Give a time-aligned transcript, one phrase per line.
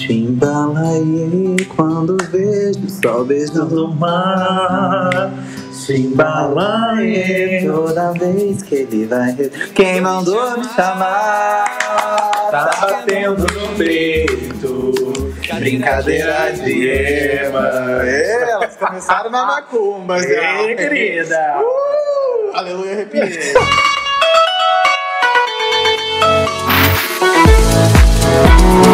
[0.00, 5.30] Chimbalaie, quando vejo o sol beijando o mar.
[5.74, 9.34] Chimbalaie, toda vez que ele vai.
[9.74, 11.66] Quem mandou me chamar?
[12.50, 14.92] Tá batendo no peito,
[15.58, 17.68] Brincadeira de ema.
[18.02, 20.62] É, elas começaram na macumba já.
[20.62, 21.60] Ei, querida!
[21.60, 23.52] Uh, aleluia, arrepiei.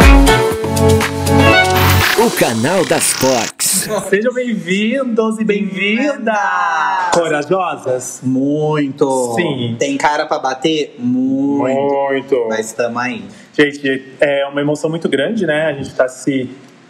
[2.18, 3.88] O canal das Fox.
[4.08, 6.34] Sejam bem-vindos e bem-vindas!
[7.12, 8.20] Corajosas?
[8.22, 9.34] Muito.
[9.34, 9.76] Sim.
[9.78, 10.94] Tem cara pra bater?
[10.98, 11.76] Muito.
[11.76, 12.46] Muito!
[12.48, 13.24] Mas tamo aí.
[13.52, 15.66] Gente, é uma emoção muito grande, né?
[15.66, 16.48] A gente tá se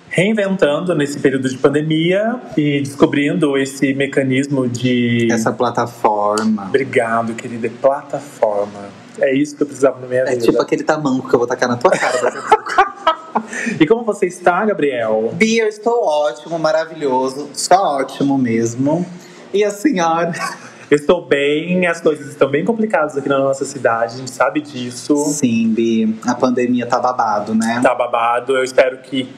[0.09, 5.29] reinventando nesse período de pandemia e descobrindo esse mecanismo de.
[5.31, 6.67] Essa plataforma.
[6.69, 7.69] Obrigado, querida.
[7.81, 8.89] Plataforma.
[9.21, 10.43] É isso que eu precisava na minha É vida.
[10.45, 12.33] tipo aquele tamanco que eu vou tacar na tua cara.
[13.81, 15.31] E como você está, Gabriel?
[15.35, 17.49] Bia, eu estou ótimo, maravilhoso.
[17.53, 19.07] Só ótimo mesmo.
[19.53, 20.33] E a senhora?
[20.89, 25.17] Estou bem, as coisas estão bem complicadas aqui na nossa cidade, a gente sabe disso.
[25.17, 26.17] Sim, Bi.
[26.25, 27.81] A pandemia tá babado, né?
[27.83, 28.57] Tá babado.
[28.57, 29.29] Eu espero que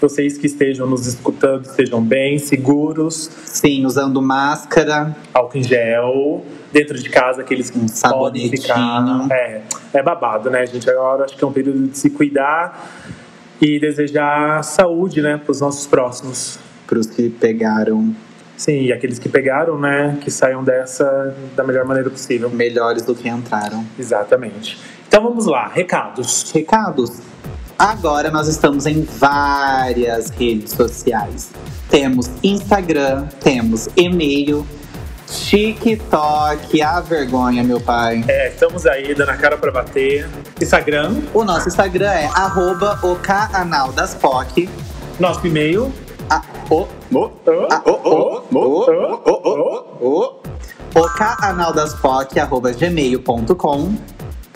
[0.00, 5.16] vocês que estejam nos escutando estejam bem, seguros, Sim, usando máscara.
[5.34, 9.26] álcool em gel, dentro de casa, aqueles que Um podem ficar.
[9.32, 9.62] É,
[9.92, 10.88] é babado, né, gente?
[10.88, 12.88] Agora acho que é um período de se cuidar
[13.60, 16.58] e desejar saúde, né, para os nossos próximos.
[16.86, 18.14] Pros que pegaram
[18.56, 22.48] Sim, e aqueles que pegaram, né, que saiam dessa da melhor maneira possível.
[22.48, 23.84] melhores do que entraram.
[23.98, 24.78] Exatamente.
[25.06, 26.50] Então vamos lá, recados.
[26.52, 27.20] Recados.
[27.78, 31.50] Agora nós estamos em várias redes sociais.
[31.90, 34.66] Temos Instagram, temos e-mail,
[35.26, 38.24] TikTok, a vergonha, meu pai.
[38.28, 40.28] É, estamos aí dando a cara para bater.
[40.60, 44.68] Instagram, O nosso Instagram é arroba o canal das POC.
[45.18, 45.92] nosso e-mail.
[46.70, 47.28] O, o, o, o,
[47.84, 49.30] o, o, o,
[50.00, 50.46] o, o.
[50.94, 53.94] O canal das POC, arroba gmail.com.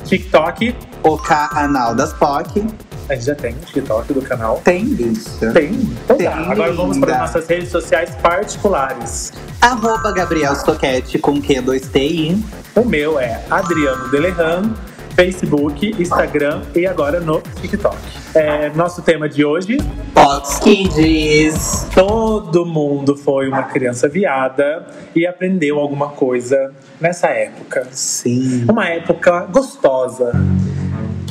[0.04, 0.75] TikTok.
[1.03, 2.64] O canal das POC.
[3.10, 4.60] A gente já tem o TikTok do canal.
[4.65, 5.50] Tem, bicha.
[5.53, 5.72] Tem.
[6.04, 6.53] Então Tem, tá.
[6.53, 9.32] Agora vamos para nossas redes sociais particulares.
[9.60, 12.41] Arroba Gabriel Stoquete com Q2TI.
[12.76, 14.75] O meu é Adriano Delerran,
[15.16, 17.97] Facebook, Instagram e agora no TikTok.
[18.32, 19.78] É, nosso tema de hoje:
[20.15, 21.88] Fox Kids.
[21.92, 27.88] todo mundo foi uma criança viada e aprendeu alguma coisa nessa época.
[27.91, 28.66] Sim.
[28.69, 30.31] Uma época gostosa.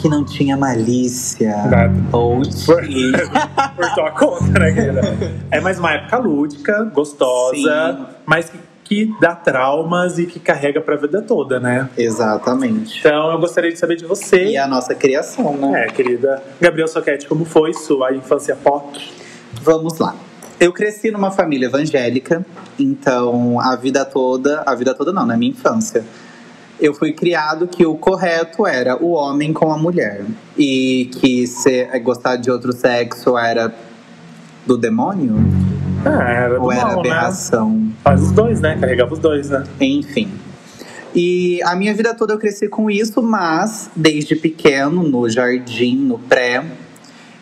[0.01, 1.55] Que não tinha malícia.
[1.67, 1.93] Nada.
[2.11, 3.17] Ou Por- tinha.
[3.75, 5.01] por tua conta, né, querida?
[5.51, 7.53] É mais uma época lúdica, gostosa,
[7.97, 8.05] Sim.
[8.25, 11.89] mas que, que dá traumas e que carrega pra vida toda, né?
[11.97, 12.99] Exatamente.
[12.99, 14.45] Então eu gostaria de saber de você.
[14.45, 15.85] E a nossa criação, né?
[15.85, 16.41] É, querida.
[16.61, 18.97] Gabriel Soquete, como foi sua infância pop?
[19.61, 20.15] Vamos lá.
[20.59, 22.45] Eu cresci numa família evangélica,
[22.77, 26.03] então a vida toda, a vida toda não, na minha infância,
[26.79, 30.25] eu fui criado que o correto era o homem com a mulher
[30.57, 33.73] e que ser, gostar de outro sexo era
[34.65, 35.35] do demônio
[36.05, 36.99] Ah, era do ou era mal, né?
[36.99, 37.91] aberração.
[38.03, 38.77] Faz os dois, né?
[38.79, 39.63] Carregava os dois, né?
[39.81, 40.29] Enfim.
[41.13, 46.19] E a minha vida toda eu cresci com isso, mas desde pequeno, no jardim, no
[46.19, 46.63] pré,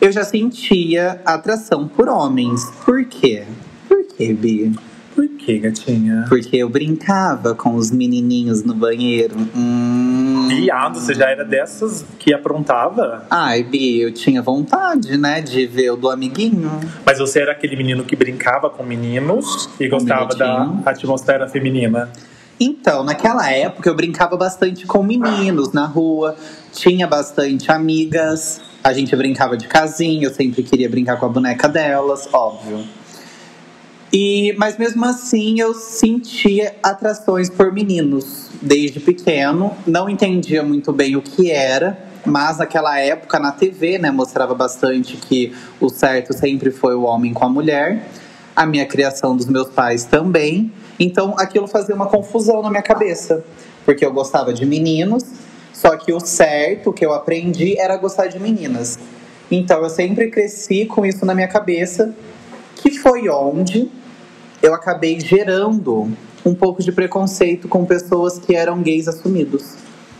[0.00, 2.64] eu já sentia atração por homens.
[2.84, 3.44] Por quê?
[3.86, 4.72] Por quê, Bi?
[5.18, 6.26] Por que, gatinha?
[6.28, 9.34] Porque eu brincava com os menininhos no banheiro.
[9.52, 10.46] Hum.
[10.46, 13.26] Viado, você já era dessas que aprontava?
[13.28, 16.70] Ai, Bi, eu tinha vontade, né, de ver o do amiguinho.
[17.04, 22.08] Mas você era aquele menino que brincava com meninos e gostava da atmosfera feminina?
[22.60, 26.36] Então, naquela época eu brincava bastante com meninos na rua,
[26.72, 31.68] tinha bastante amigas, a gente brincava de casinha, eu sempre queria brincar com a boneca
[31.68, 32.84] delas, óbvio.
[34.12, 41.14] E, mas mesmo assim eu sentia atrações por meninos desde pequeno, não entendia muito bem
[41.14, 46.70] o que era, mas naquela época na TV, né, mostrava bastante que o certo sempre
[46.70, 48.08] foi o homem com a mulher.
[48.56, 50.72] A minha criação dos meus pais também.
[50.98, 53.44] Então aquilo fazia uma confusão na minha cabeça,
[53.84, 55.24] porque eu gostava de meninos,
[55.72, 58.98] só que o certo que eu aprendi era gostar de meninas.
[59.50, 62.12] Então eu sempre cresci com isso na minha cabeça,
[62.78, 63.90] que foi onde
[64.62, 66.10] eu acabei gerando
[66.44, 69.74] um pouco de preconceito com pessoas que eram gays assumidos.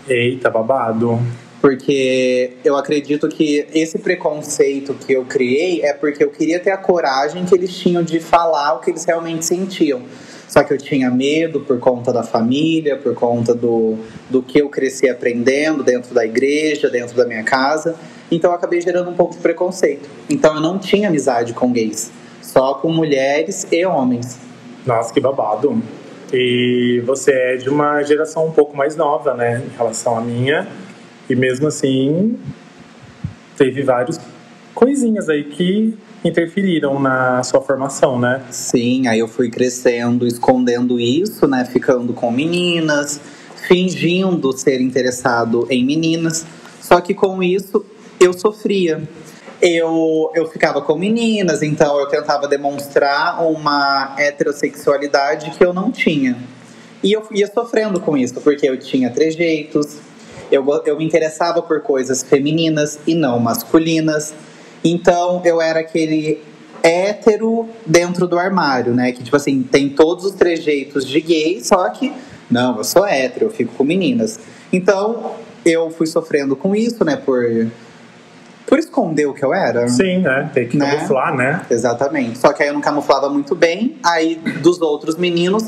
[0.07, 1.19] Eita, babado.
[1.61, 6.77] Porque eu acredito que esse preconceito que eu criei é porque eu queria ter a
[6.77, 10.03] coragem que eles tinham de falar o que eles realmente sentiam.
[10.49, 13.99] Só que eu tinha medo por conta da família, por conta do,
[14.31, 17.97] do que eu cresci aprendendo dentro da igreja, dentro da minha casa.
[18.31, 20.09] Então eu acabei gerando um pouco de preconceito.
[20.31, 22.11] Então eu não tinha amizade com gays,
[22.59, 24.37] só com mulheres e homens.
[24.85, 25.81] Nossa, que babado.
[26.33, 30.67] E você é de uma geração um pouco mais nova, né, em relação à minha.
[31.31, 32.37] E mesmo assim,
[33.57, 34.21] teve várias
[34.75, 38.43] coisinhas aí que interferiram na sua formação, né?
[38.51, 41.65] Sim, aí eu fui crescendo, escondendo isso, né?
[41.65, 43.21] Ficando com meninas,
[43.69, 46.45] fingindo ser interessado em meninas.
[46.81, 47.85] Só que com isso
[48.19, 49.01] eu sofria.
[49.61, 56.37] Eu, eu ficava com meninas, então eu tentava demonstrar uma heterossexualidade que eu não tinha.
[57.03, 59.99] E eu ia sofrendo com isso, porque eu tinha trejeitos,
[60.51, 64.33] eu, eu me interessava por coisas femininas e não masculinas.
[64.85, 66.41] Então eu era aquele
[66.83, 69.13] hétero dentro do armário, né?
[69.13, 72.13] Que tipo assim, tem todos os trejeitos de gay, só que
[72.51, 74.41] não, eu sou hétero, eu fico com meninas.
[74.73, 75.35] Então
[75.65, 77.17] eu fui sofrendo com isso, né?
[77.17, 77.71] Por,
[78.69, 79.89] por esconder o que eu era.
[79.89, 80.51] Sim, né?
[80.53, 80.91] Tem que Né?
[80.97, 81.63] camuflar, né?
[81.71, 82.39] Exatamente.
[82.39, 83.97] Só que aí eu não camuflava muito bem.
[84.05, 85.65] Aí dos outros meninos,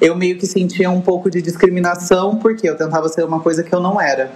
[0.00, 3.74] eu meio que sentia um pouco de discriminação, porque eu tentava ser uma coisa que
[3.74, 4.30] eu não era.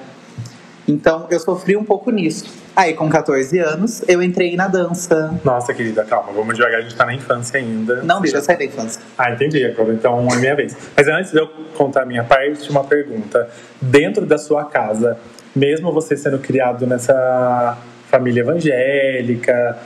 [0.88, 2.44] Então eu sofri um pouco nisso.
[2.74, 5.34] Aí com 14 anos, eu entrei na dança.
[5.42, 8.02] Nossa, querida, calma, vamos devagar, a gente tá na infância ainda.
[8.02, 9.00] Não, deixa eu sair da infância.
[9.18, 10.76] Ah, entendi, agora então é minha vez.
[10.96, 13.48] Mas antes de eu contar a minha parte, uma pergunta.
[13.80, 15.18] Dentro da sua casa,
[15.54, 17.76] mesmo você sendo criado nessa
[18.10, 19.78] família evangélica,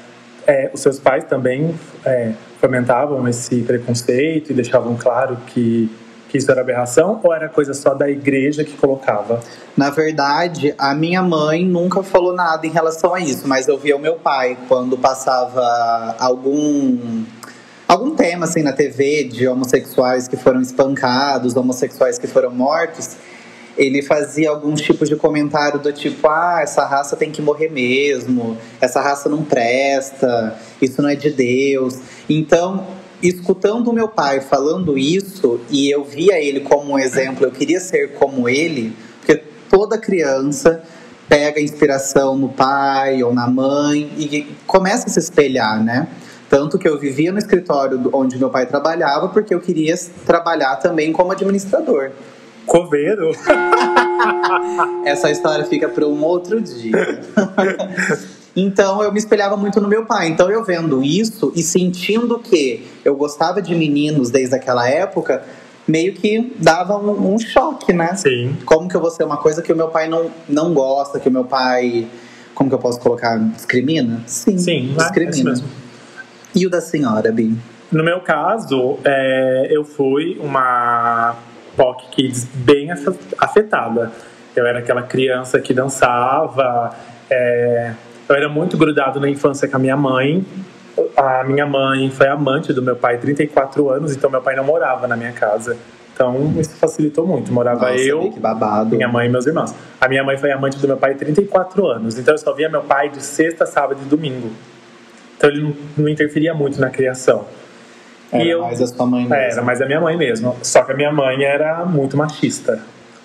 [0.46, 1.74] é, os seus pais também
[2.04, 5.90] é, fomentavam esse preconceito e deixavam claro que,
[6.28, 7.20] que isso era aberração?
[7.22, 9.40] Ou era coisa só da igreja que colocava?
[9.76, 13.96] Na verdade, a minha mãe nunca falou nada em relação a isso, mas eu via
[13.96, 17.24] o meu pai quando passava algum
[17.86, 23.16] algum tema assim na TV de homossexuais que foram espancados, homossexuais que foram mortos.
[23.80, 28.58] Ele fazia alguns tipos de comentário do tipo: ah, essa raça tem que morrer mesmo,
[28.78, 31.98] essa raça não presta, isso não é de Deus.
[32.28, 32.86] Então,
[33.22, 38.12] escutando meu pai falando isso, e eu via ele como um exemplo, eu queria ser
[38.12, 40.82] como ele, porque toda criança
[41.26, 46.06] pega inspiração no pai ou na mãe e começa a se espelhar, né?
[46.50, 49.96] Tanto que eu vivia no escritório onde meu pai trabalhava, porque eu queria
[50.26, 52.10] trabalhar também como administrador.
[52.70, 53.32] Coveiro?
[55.04, 57.20] Essa história fica para um outro dia.
[58.54, 60.28] então eu me espelhava muito no meu pai.
[60.28, 65.42] Então eu vendo isso e sentindo que eu gostava de meninos desde aquela época,
[65.86, 68.14] meio que dava um, um choque, né?
[68.14, 68.56] Sim.
[68.64, 71.28] Como que eu vou ser uma coisa que o meu pai não, não gosta, que
[71.28, 72.06] o meu pai.
[72.54, 73.36] Como que eu posso colocar?
[73.36, 74.22] Discrimina?
[74.26, 75.50] Sim, Sim, é isso discrimina.
[75.50, 75.68] mesmo.
[76.54, 77.58] e o da senhora, Bi?
[77.90, 81.36] No meu caso, é, eu fui uma
[81.76, 84.10] POC Kids bem afe- afetada.
[84.54, 86.94] Eu era aquela criança que dançava,
[87.30, 87.92] é,
[88.28, 90.44] eu era muito grudado na infância com a minha mãe.
[91.16, 95.06] A minha mãe foi amante do meu pai 34 anos, então meu pai não morava
[95.06, 95.76] na minha casa.
[96.12, 97.50] Então isso facilitou muito.
[97.52, 98.20] Morava Nossa, eu,
[98.96, 99.74] minha mãe e meus irmãos.
[100.00, 102.82] A minha mãe foi amante do meu pai 34 anos, então eu só via meu
[102.82, 104.50] pai de sexta, sábado e domingo.
[105.38, 107.46] Então ele não, não interferia muito na criação.
[108.32, 109.34] Era e eu- mais a sua mãe mesmo.
[109.34, 110.56] Era, mas a minha mãe mesmo.
[110.62, 112.80] Só que a minha mãe era muito machista.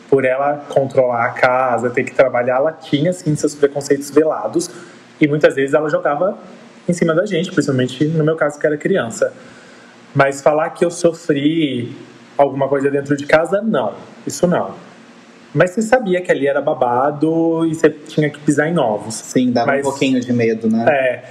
[0.10, 4.70] Por ela controlar a casa, ter que trabalhar, ela tinha sim seus preconceitos velados.
[5.20, 6.38] E muitas vezes ela jogava
[6.88, 9.34] em cima da gente, principalmente no meu caso que era criança.
[10.14, 11.96] Mas falar que eu sofri
[12.38, 13.94] alguma coisa dentro de casa, não.
[14.26, 14.72] Isso não.
[15.54, 19.16] Mas você sabia que ali era babado e você tinha que pisar em ovos.
[19.16, 20.86] Sim, dava Mas- um pouquinho de medo, né?
[20.88, 21.24] É,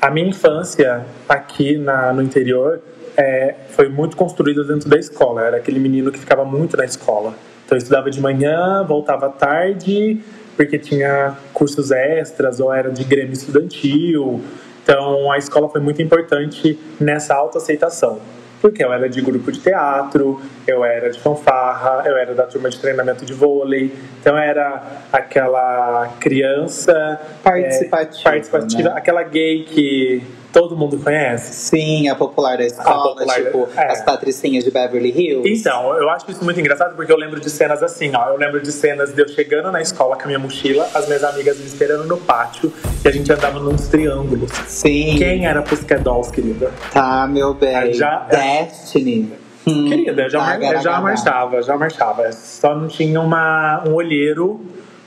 [0.00, 2.80] a minha infância aqui na, no interior
[3.16, 5.40] é, foi muito construída dentro da escola.
[5.40, 7.34] Eu era aquele menino que ficava muito na escola.
[7.64, 10.20] Então eu estudava de manhã, voltava tarde,
[10.56, 14.42] porque tinha cursos extras ou era de grêmio estudantil.
[14.82, 18.20] Então a escola foi muito importante nessa autoaceitação.
[18.60, 22.70] Porque eu era de grupo de teatro, eu era de fanfarra, eu era da turma
[22.70, 23.94] de treinamento de vôlei.
[24.20, 24.82] Então eu era
[25.12, 28.94] aquela criança Participativa, é, participativa, né?
[28.96, 30.22] aquela gay que
[30.52, 31.52] todo mundo conhece.
[31.54, 33.92] Sim, a popular da escola, popular tipo é.
[33.92, 35.48] as patricinhas de Beverly Hills.
[35.60, 38.30] Então, eu acho isso muito engraçado porque eu lembro de cenas assim, ó.
[38.30, 41.24] Eu lembro de cenas de eu chegando na escola com a minha mochila, as minhas
[41.24, 42.72] amigas me esperando no pátio
[43.04, 44.50] e a gente andava nos triângulos.
[44.66, 45.16] Sim.
[45.18, 46.70] Quem era Pussycat Dolls, querida?
[46.92, 47.74] Tá, meu bem.
[47.76, 49.32] Ah, já- Destiny.
[49.68, 52.30] Hum, Querida, eu já, mar- eu já marchava, já marchava.
[52.32, 54.60] Só não tinha uma, um olheiro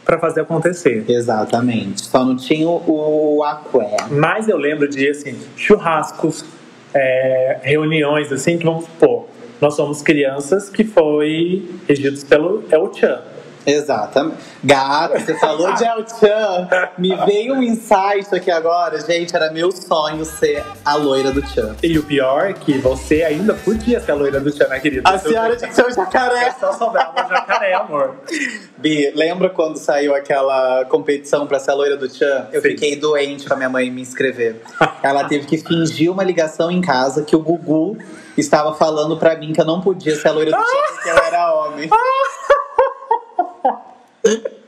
[0.09, 1.05] pra fazer acontecer.
[1.07, 2.07] Exatamente.
[2.07, 3.95] Só não tinha o, o aqué.
[4.09, 6.43] Mas eu lembro de, assim, churrascos,
[6.91, 9.27] é, reuniões, assim, que vamos supor,
[9.61, 13.21] nós somos crianças que foi regidos pelo El Chan.
[13.69, 14.38] Exatamente.
[14.63, 16.67] Gata, você falou de El Chan.
[16.97, 18.99] Me veio um insight aqui agora.
[18.99, 21.75] Gente, era meu sonho ser a loira do Chan.
[21.83, 25.09] E o pior é que você ainda podia ser a loira do Tchan, né, querida?
[25.09, 26.51] A senhora tinha que ser o jacaré.
[26.59, 28.15] Só sobrava o jacaré, amor.
[28.77, 32.47] Bi, lembra quando saiu aquela competição pra ser a loira do Chan?
[32.51, 32.69] Eu Sim.
[32.69, 34.61] fiquei doente pra minha mãe me inscrever.
[35.03, 37.97] Ela teve que fingir uma ligação em casa que o Gugu
[38.35, 41.17] estava falando pra mim que eu não podia ser a loira do Chan porque eu
[41.17, 41.89] era homem.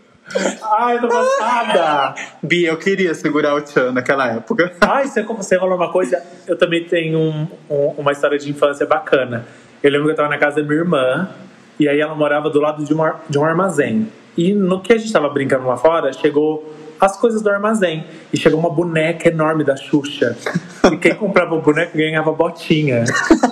[0.79, 2.15] Ai, tô passada!
[2.41, 4.71] Bi, eu queria segurar o Chan naquela época.
[4.79, 6.23] Ai, você, você falou uma coisa.
[6.47, 9.45] Eu também tenho um- um- uma história de infância bacana.
[9.83, 11.29] Eu lembro que eu tava na casa da minha irmã,
[11.77, 14.07] e aí ela morava do lado de, uma- de um armazém.
[14.37, 18.05] E no que a gente tava brincando lá fora, chegou as coisas do armazém.
[18.31, 20.37] E chegou uma boneca enorme da Xuxa.
[20.89, 23.03] E quem comprava o boneco ganhava botinha.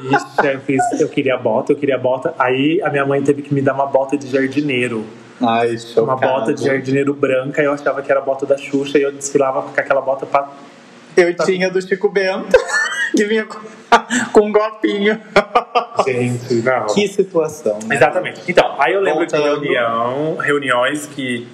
[0.00, 2.34] Bicha, eu, fiz, eu queria bota, eu queria bota.
[2.38, 5.04] Aí a minha mãe teve que me dar uma bota de jardineiro.
[5.40, 6.04] Ai, chocado.
[6.04, 9.02] Uma bota de jardineiro branca, e eu achava que era a bota da Xuxa, e
[9.02, 10.48] eu desfilava com aquela bota pra
[11.16, 12.56] Eu tinha do Chico Bento,
[13.16, 13.60] que vinha com,
[14.32, 15.20] com um golpinho.
[16.06, 16.86] Gente, não.
[16.86, 17.78] Que situação.
[17.86, 17.96] né?
[17.96, 18.42] Exatamente.
[18.48, 19.60] Então, aí eu lembro de Voltando.
[19.62, 21.46] reunião, reuniões que.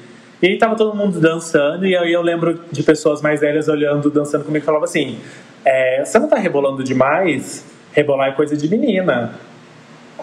[0.42, 4.10] E aí tava todo mundo dançando, e aí eu lembro de pessoas mais velhas olhando,
[4.10, 5.18] dançando comigo e falava assim:
[5.64, 7.64] é, você não tá rebolando demais?
[8.00, 9.34] Rebolar é coisa de menina.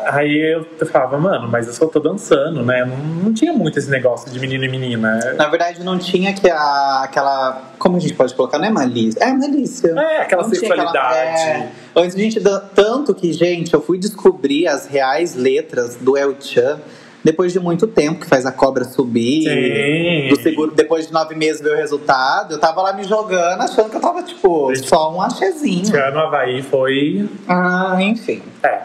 [0.06, 2.86] Aí eu falava, mano, mas eu só tô dançando, né?
[2.86, 5.20] Não, não tinha muito esse negócio de menino e menina.
[5.36, 7.74] Na verdade, não tinha que a, aquela.
[7.80, 8.58] Como a gente pode colocar?
[8.60, 9.24] Não é malícia.
[9.24, 9.90] É malícia.
[9.98, 11.42] É, aquela Não sexualidade.
[11.42, 11.72] é.
[11.96, 12.40] Antes a gente.
[12.76, 16.80] Tanto que, gente, eu fui descobrir as reais letras do El Chan
[17.28, 19.44] depois de muito tempo, que faz a cobra subir.
[19.44, 20.30] Sim.
[20.34, 23.90] Do seguro, depois de nove meses ver o resultado, eu tava lá me jogando, achando
[23.90, 25.84] que eu tava, tipo, só um achezinho.
[25.84, 28.42] Esse ano o Havaí foi Ah, enfim.
[28.64, 28.80] É.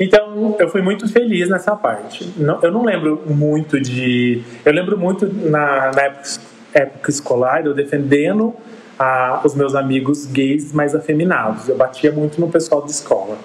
[0.00, 2.28] Então, eu fui muito feliz nessa parte.
[2.36, 4.42] Não- eu não lembro muito de.
[4.64, 6.28] Eu lembro muito na, na época,
[6.74, 8.52] época escolar, eu defendendo
[8.98, 11.68] a- os meus amigos gays mais afeminados.
[11.68, 13.38] Eu batia muito no pessoal de escola.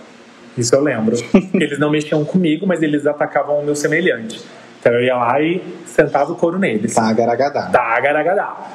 [0.59, 1.15] Isso eu lembro.
[1.55, 4.41] Eles não mexiam comigo, mas eles atacavam o meu semelhante.
[4.79, 6.93] Então eu ia lá e sentava o couro neles.
[6.95, 7.67] Tá, garagadá.
[7.67, 8.71] Tá, garagadá.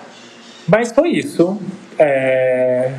[0.66, 1.60] Mas foi isso.
[1.98, 2.92] É,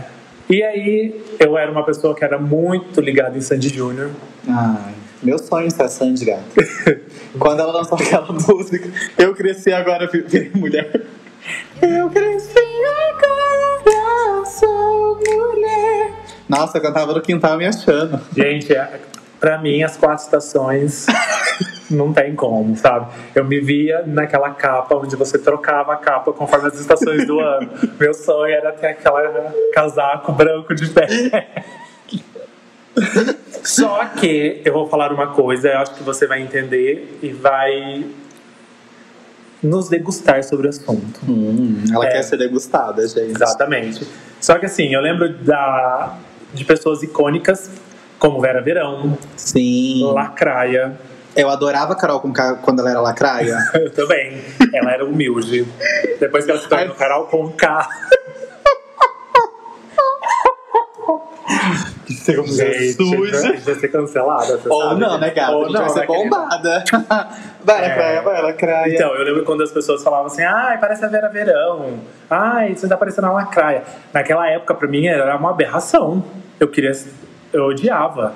[0.50, 4.12] E aí, eu era uma pessoa que era muito ligada em Sandy Júnior.
[4.48, 6.44] Ai, meu sonho é Sandy Gata.
[7.40, 11.02] Quando ela lançou aquela música, eu cresci agora, vi- virei mulher.
[11.82, 13.45] Eu cresci agora,
[16.48, 18.20] Nossa, eu cantava no quintal me achando.
[18.36, 19.00] Gente, é-
[19.40, 21.06] pra mim, as quatro estações
[21.90, 23.12] não tem como, sabe?
[23.34, 27.70] Eu me via naquela capa onde você trocava a capa conforme as estações do ano.
[28.00, 31.08] Meu sonho era ter aquela casaco branco de pé.
[33.64, 38.06] Só que eu vou falar uma coisa, eu acho que você vai entender e vai
[39.62, 41.20] nos degustar sobre o assunto.
[41.28, 42.12] Hum, ela É.
[42.12, 43.32] quer ser degustada, gente.
[43.32, 44.08] Exatamente.
[44.40, 46.16] Só que assim, eu lembro da,
[46.56, 47.70] de pessoas icônicas
[48.18, 50.12] como Vera Verão, Sim.
[50.14, 50.98] Lacraia.
[51.36, 53.58] Eu adorava a Carol com K quando ela era lacraia.
[53.76, 54.42] Eu também.
[54.74, 55.68] Ela era humilde.
[56.20, 57.52] Depois que ela se tornou Carol com
[61.46, 61.86] K.
[62.08, 63.04] Gente,
[63.42, 64.60] gente vai ser cancelada.
[64.68, 65.00] Ou sabe?
[65.02, 65.52] não, né, gata?
[65.52, 66.84] Ou a gente não, vai ser né, bombada.
[67.66, 67.88] Vai, É.
[67.88, 68.94] lacraia, vai, lacraia.
[68.94, 72.00] Então, eu lembro quando as pessoas falavam assim, ai, parece a Vera Verão.
[72.30, 73.82] Ai, você tá parecendo a Lacraia.
[74.14, 76.24] Naquela época, pra mim, era uma aberração.
[76.60, 76.92] Eu queria...
[77.52, 78.34] Eu odiava,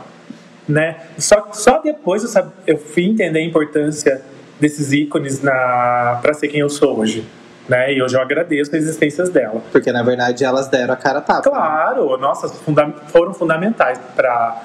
[0.67, 0.95] né?
[1.19, 4.19] Só, só depois eu, sab- eu fui entender a importância
[4.59, 7.23] desses ícones na, pra ser quem eu sou hoje.
[7.69, 7.93] Né?
[7.93, 9.61] E hoje eu agradeço a existência dela.
[9.71, 11.49] Porque na verdade elas deram a cara a tapa.
[11.49, 14.63] Claro, nossa, funda- foram fundamentais pra,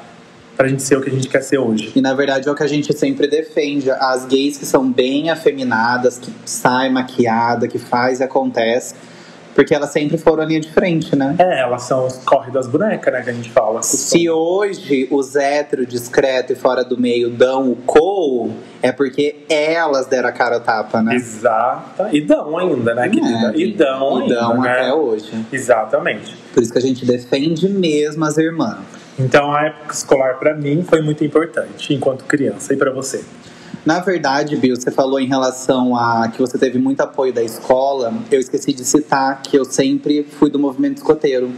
[0.57, 1.93] pra gente ser o que a gente quer ser hoje.
[1.95, 3.91] E na verdade é o que a gente sempre defende.
[3.91, 8.95] As gays que são bem afeminadas, que saem maquiada, que faz e acontece.
[9.55, 11.37] Porque elas sempre foram a linha de frente, né?
[11.39, 13.83] É, elas são os corre das bonecas, né, que a gente fala.
[13.83, 18.51] Se hoje os héteros discreto e fora do meio dão o cou,
[18.83, 21.15] é porque elas deram a cara a tapa, né?
[21.15, 22.09] Exata.
[22.13, 23.53] E dão ainda, né, querida?
[23.55, 24.71] É, e dão e ainda, dão né?
[24.71, 25.47] até hoje.
[25.53, 26.37] Exatamente.
[26.53, 28.79] Por isso que a gente defende mesmo as irmãs.
[29.19, 33.25] Então a época escolar pra mim foi muito importante enquanto criança e pra você.
[33.85, 38.15] Na verdade, Bill, você falou em relação a que você teve muito apoio da escola.
[38.31, 41.51] Eu esqueci de citar que eu sempre fui do movimento escoteiro.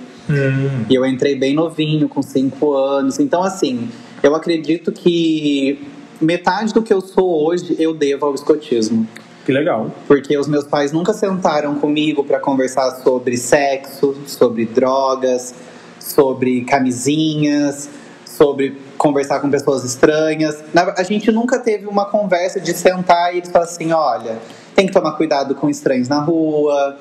[0.90, 3.20] E eu entrei bem novinho, com cinco anos.
[3.20, 3.88] Então, assim,
[4.22, 5.86] eu acredito que
[6.20, 9.06] metade do que eu sou hoje eu devo ao escotismo.
[9.44, 9.92] Que legal.
[10.08, 15.54] Porque os meus pais nunca sentaram comigo para conversar sobre sexo, sobre drogas,
[16.00, 17.88] sobre camisinhas,
[18.24, 20.62] sobre conversar com pessoas estranhas.
[20.96, 24.38] A gente nunca teve uma conversa de sentar e eles falar assim, olha,
[24.74, 26.96] tem que tomar cuidado com estranhos na rua.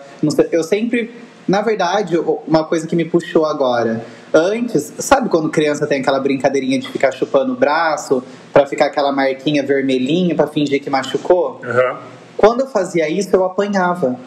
[0.51, 1.15] Eu sempre,
[1.47, 4.05] na verdade, uma coisa que me puxou agora.
[4.33, 8.21] Antes, sabe quando criança tem aquela brincadeirinha de ficar chupando o braço
[8.51, 11.61] pra ficar aquela marquinha vermelhinha pra fingir que machucou?
[11.63, 11.99] Aham.
[12.35, 14.17] Quando eu fazia isso, eu apanhava.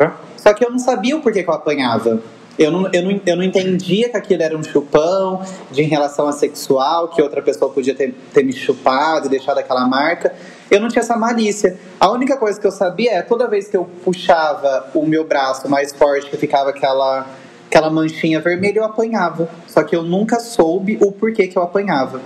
[0.00, 0.12] Hã?
[0.36, 2.20] Só que eu não sabia o porquê que eu apanhava.
[2.58, 6.26] Eu não, eu, não, eu não entendia que aquilo era um chupão de em relação
[6.26, 10.34] a sexual, que outra pessoa podia ter, ter me chupado e deixado aquela marca.
[10.70, 11.78] Eu não tinha essa malícia.
[11.98, 15.68] A única coisa que eu sabia é toda vez que eu puxava o meu braço
[15.68, 17.26] mais forte, que ficava aquela,
[17.66, 19.48] aquela manchinha vermelha, eu apanhava.
[19.66, 22.20] Só que eu nunca soube o porquê que eu apanhava.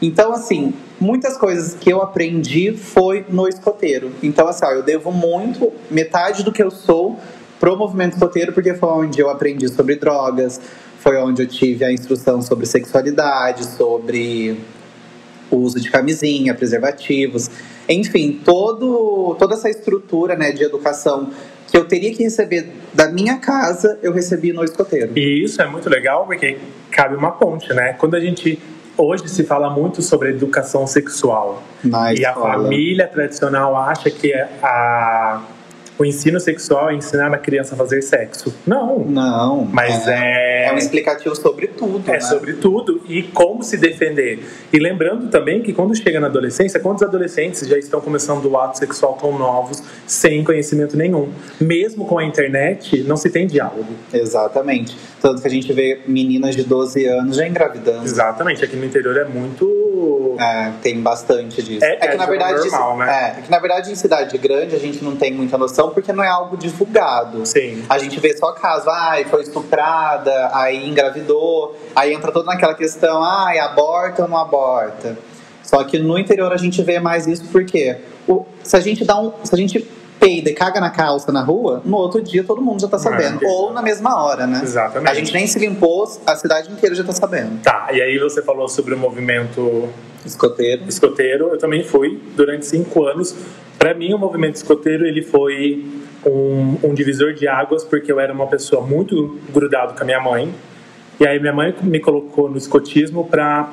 [0.00, 4.12] Então, assim, muitas coisas que eu aprendi foi no escoteiro.
[4.22, 7.18] Então, assim, ó, eu devo muito, metade do que eu sou
[7.58, 10.60] pro movimento escoteiro, porque foi onde eu aprendi sobre drogas,
[10.98, 14.58] foi onde eu tive a instrução sobre sexualidade, sobre
[15.50, 17.50] o uso de camisinha, preservativos,
[17.88, 21.30] enfim, todo, toda essa estrutura né, de educação
[21.66, 25.12] que eu teria que receber da minha casa, eu recebi no escoteiro.
[25.16, 26.58] E isso é muito legal porque
[26.90, 27.92] cabe uma ponte, né?
[27.92, 28.58] Quando a gente
[28.96, 32.54] hoje se fala muito sobre educação sexual Na e a escola.
[32.54, 35.42] família tradicional acha que a,
[35.98, 38.54] o ensino sexual é ensinar a criança a fazer sexo.
[38.66, 42.02] Não, Não, mas é, É um explicativo sobre tudo.
[42.08, 42.20] é né?
[42.20, 44.38] sobre tudo e como se defender.
[44.72, 48.78] E lembrando também que quando chega na adolescência, quantos adolescentes já estão começando o ato
[48.78, 51.30] sexual tão novos, sem conhecimento nenhum?
[51.60, 53.88] Mesmo com a internet, não se tem diálogo.
[54.12, 54.96] Exatamente.
[55.20, 58.04] Tanto que a gente vê meninas de 12 anos já engravidando.
[58.04, 59.87] Exatamente, aqui no interior é muito.
[60.38, 61.84] É, tem bastante disso.
[61.84, 63.34] É- é que na algo verdade, normal, né?
[63.36, 66.12] é, é que na verdade em cidade grande a gente não tem muita noção porque
[66.12, 67.44] não é algo divulgado.
[67.46, 67.84] Sim.
[67.88, 73.22] A gente vê só caso, ai, foi estuprada, aí engravidou, aí entra toda naquela questão,
[73.22, 75.18] ai, aborta ou não aborta.
[75.62, 79.20] Só que no interior a gente vê mais isso porque o, se a gente dá
[79.20, 79.86] um, se a gente
[80.18, 83.44] peida e caga na calça na rua, no outro dia todo mundo já tá sabendo,
[83.44, 83.48] É.
[83.48, 84.60] ou na mesma hora, né?
[84.62, 85.10] Exatamente.
[85.10, 87.62] A gente nem se limpou, a cidade inteira já tá sabendo.
[87.62, 89.88] Tá, e aí você falou sobre o movimento
[90.24, 90.82] Escoteiro.
[90.88, 91.48] escoteiro.
[91.48, 93.34] Eu também fui durante cinco anos.
[93.78, 95.86] Para mim, o movimento escoteiro ele foi
[96.26, 100.20] um, um divisor de águas porque eu era uma pessoa muito grudado com a minha
[100.20, 100.52] mãe.
[101.20, 103.68] E aí minha mãe me colocou no escotismo para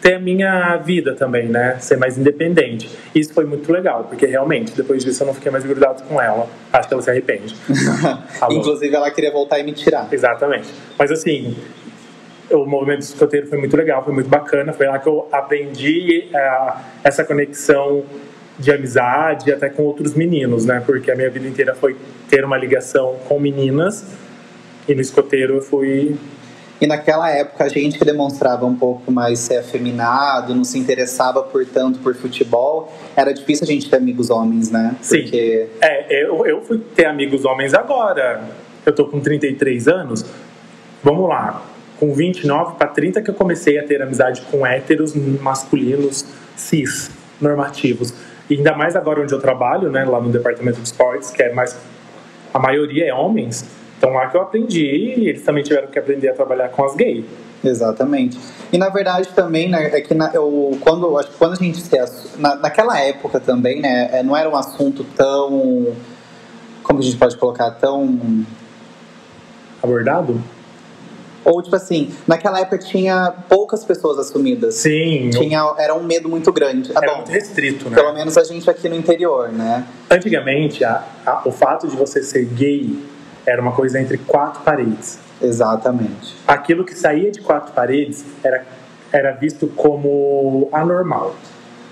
[0.00, 1.78] ter a minha vida também, né?
[1.80, 2.88] Ser mais independente.
[3.14, 6.48] Isso foi muito legal, porque realmente, depois disso eu não fiquei mais grudado com ela.
[6.72, 7.54] Acho que ela se arrepende.
[8.50, 10.08] Inclusive ela queria voltar e me tirar.
[10.10, 10.68] Exatamente.
[10.98, 11.56] Mas assim,
[12.50, 14.72] o movimento escoteiro foi muito legal, foi muito bacana.
[14.72, 16.72] Foi lá que eu aprendi eh,
[17.04, 18.04] essa conexão
[18.58, 20.82] de amizade até com outros meninos, né?
[20.84, 21.96] Porque a minha vida inteira foi
[22.28, 24.04] ter uma ligação com meninas.
[24.88, 26.16] E no escoteiro eu fui.
[26.80, 31.42] E naquela época, a gente que demonstrava um pouco mais ser afeminado, não se interessava
[31.42, 34.94] por tanto por futebol, era difícil a gente ter amigos homens, né?
[35.00, 35.22] Sim.
[35.22, 38.42] Porque É, eu, eu fui ter amigos homens agora.
[38.86, 40.24] Eu tô com 33 anos.
[41.02, 41.62] Vamos lá.
[41.98, 46.24] Com 29 para 30 que eu comecei a ter amizade com héteros masculinos
[46.56, 47.10] cis,
[47.40, 48.14] normativos.
[48.48, 51.52] E ainda mais agora onde eu trabalho, né, lá no departamento de esportes, que é
[51.52, 51.76] mais
[52.54, 53.64] a maioria é homens.
[53.98, 56.94] Então lá que eu aprendi e eles também tiveram que aprender a trabalhar com as
[56.94, 57.24] gays.
[57.64, 58.38] Exatamente.
[58.72, 61.80] E na verdade também, né, é que na, eu, quando, acho que quando a gente
[61.80, 61.96] se
[62.38, 65.92] na, naquela época também, né, é, não era um assunto tão.
[66.84, 67.72] Como a gente pode colocar?
[67.72, 68.44] Tão.
[69.82, 70.40] Abordado?
[71.44, 74.74] Ou tipo assim, naquela época tinha poucas pessoas assumidas.
[74.74, 75.30] Sim.
[75.30, 76.90] Tinha, era um medo muito grande.
[76.94, 77.96] Ah, Era bom, muito restrito, né?
[77.96, 79.84] pelo menos a gente aqui no interior, né?
[80.10, 82.98] Antigamente, a- a- o fato de você ser gay
[83.48, 85.18] era uma coisa entre quatro paredes.
[85.40, 86.36] Exatamente.
[86.46, 88.66] Aquilo que saía de quatro paredes era,
[89.10, 91.34] era visto como anormal.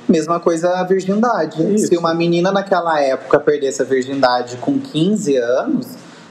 [0.07, 1.75] Mesma coisa a virgindade.
[1.75, 1.89] Isso.
[1.89, 5.87] Se uma menina naquela época perdesse a virgindade com 15 anos,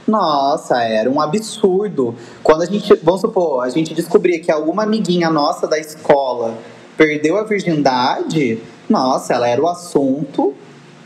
[0.08, 2.16] nossa, era um absurdo.
[2.44, 6.56] Quando a gente, vamos supor, a gente descobria que alguma amiguinha nossa da escola
[6.96, 10.54] perdeu a virgindade, nossa, ela era o assunto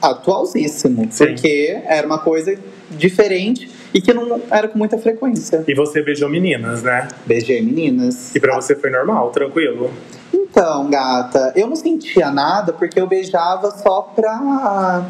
[0.01, 1.07] atualzíssimo.
[1.09, 1.25] Sim.
[1.25, 2.55] Porque era uma coisa
[2.91, 5.63] diferente e que não era com muita frequência.
[5.67, 7.07] E você beijou meninas, né?
[7.25, 8.35] Beijei meninas.
[8.35, 9.91] E pra você foi normal, tranquilo.
[10.33, 15.05] Então, gata, eu não sentia nada porque eu beijava só pra,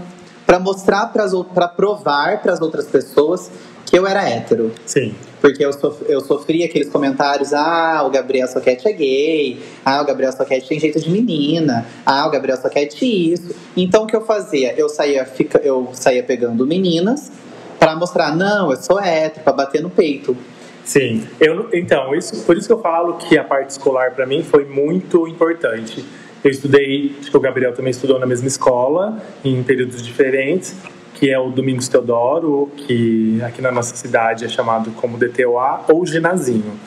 [0.46, 3.52] pra mostrar, pras, pra provar pras outras pessoas
[3.86, 4.72] que eu era hétero.
[4.86, 5.15] Sim.
[5.42, 10.06] Porque eu, sof, eu sofria aqueles comentários: ah, o Gabriel Soquete é gay, ah, o
[10.06, 13.56] Gabriel Soquete tem jeito de menina, ah, o Gabriel Soquete isso.
[13.76, 14.74] Então o que eu fazia?
[14.78, 17.32] Eu saía, fica, eu saía pegando meninas
[17.80, 20.36] pra mostrar: não, eu sou hétero, pra bater no peito.
[20.84, 24.44] Sim, eu, então, isso, por isso que eu falo que a parte escolar para mim
[24.44, 26.04] foi muito importante.
[26.44, 30.76] Eu estudei, acho que o Gabriel também estudou na mesma escola, em períodos diferentes,
[31.13, 36.06] que é o Domingos Teodoro, que aqui na nossa cidade é chamado como DTOA ou
[36.06, 36.80] Ginazinho.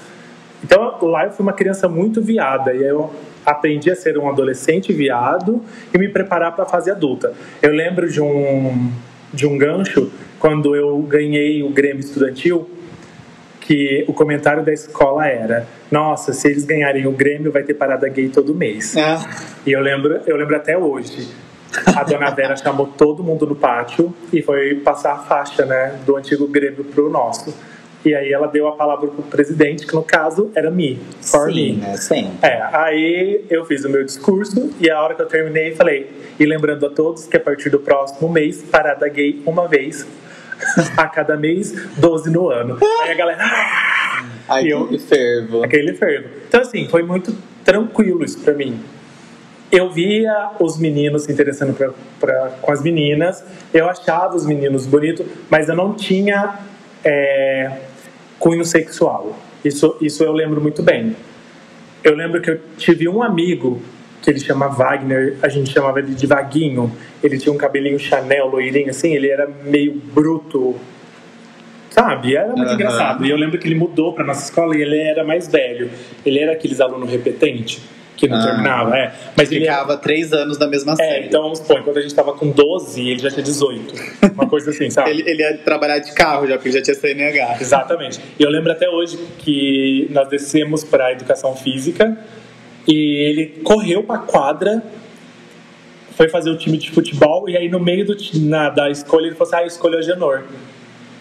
[0.64, 3.12] Então lá eu fui uma criança muito viada e eu
[3.44, 5.60] aprendi a ser um adolescente viado
[5.92, 7.34] e me preparar para a fase adulta.
[7.60, 8.90] Eu lembro de um
[9.32, 10.10] de um gancho
[10.42, 12.68] quando eu ganhei o Grêmio Estudantil
[13.60, 18.08] que o comentário da escola era: "Nossa, se eles ganharem o Grêmio, vai ter parada
[18.08, 18.96] gay todo mês".
[18.96, 19.24] Ah,
[19.64, 21.28] E eu lembro, eu lembro até hoje.
[21.96, 26.16] A dona Vera chamou todo mundo no pátio e foi passar a faixa, né, do
[26.16, 27.54] antigo Grêmio pro nosso.
[28.04, 31.74] E aí ela deu a palavra pro presidente, que no caso era me, for sim,
[31.74, 31.80] me.
[31.80, 31.96] né?
[31.96, 32.32] Sim.
[32.42, 36.44] É, aí eu fiz o meu discurso e a hora que eu terminei falei, e
[36.44, 40.04] lembrando a todos que a partir do próximo mês, parada gay uma vez
[40.96, 42.78] a cada mês, 12 no ano.
[43.02, 45.62] Aí a galera, "Ah!" Ai, E eu- fervo.
[45.62, 46.28] aquele fervo.
[46.48, 48.80] Então, assim, foi muito tranquilo isso pra mim.
[49.70, 54.84] Eu via os meninos se interessando pra, pra- com as meninas, eu achava os meninos
[54.86, 56.58] bonitos, mas eu não tinha
[57.04, 57.78] é,
[58.38, 59.36] cunho sexual.
[59.64, 61.16] Isso, isso eu lembro muito bem.
[62.04, 63.80] Eu lembro que eu tive um amigo
[64.22, 66.90] que ele chama Wagner, a gente chamava ele de Vaguinho.
[67.22, 70.76] Ele tinha um cabelinho Chanel, loirinho assim, ele era meio bruto,
[71.90, 72.36] sabe?
[72.36, 72.74] Era muito Aham.
[72.74, 73.26] engraçado.
[73.26, 75.90] E eu lembro que ele mudou pra nossa escola e ele era mais velho.
[76.24, 77.80] Ele era aqueles alunos repetente
[78.16, 78.44] que não Ah.
[78.46, 79.12] terminava, é.
[79.36, 81.26] Mas ele Ficava três anos na mesma é, série.
[81.26, 83.92] então vamos supor, quando a gente tava com 12, ele já tinha 18.
[84.34, 85.10] Uma coisa assim, sabe?
[85.12, 87.56] Ele, ele ia trabalhar de carro já, porque já tinha CNH.
[87.60, 88.20] Exatamente.
[88.38, 92.16] E eu lembro até hoje que nós descemos para a educação física
[92.86, 94.82] e ele correu para a quadra,
[96.16, 99.34] foi fazer o time de futebol e aí no meio do, na, da escolha ele
[99.34, 100.44] falou assim: Ah, eu escolho o Agenor.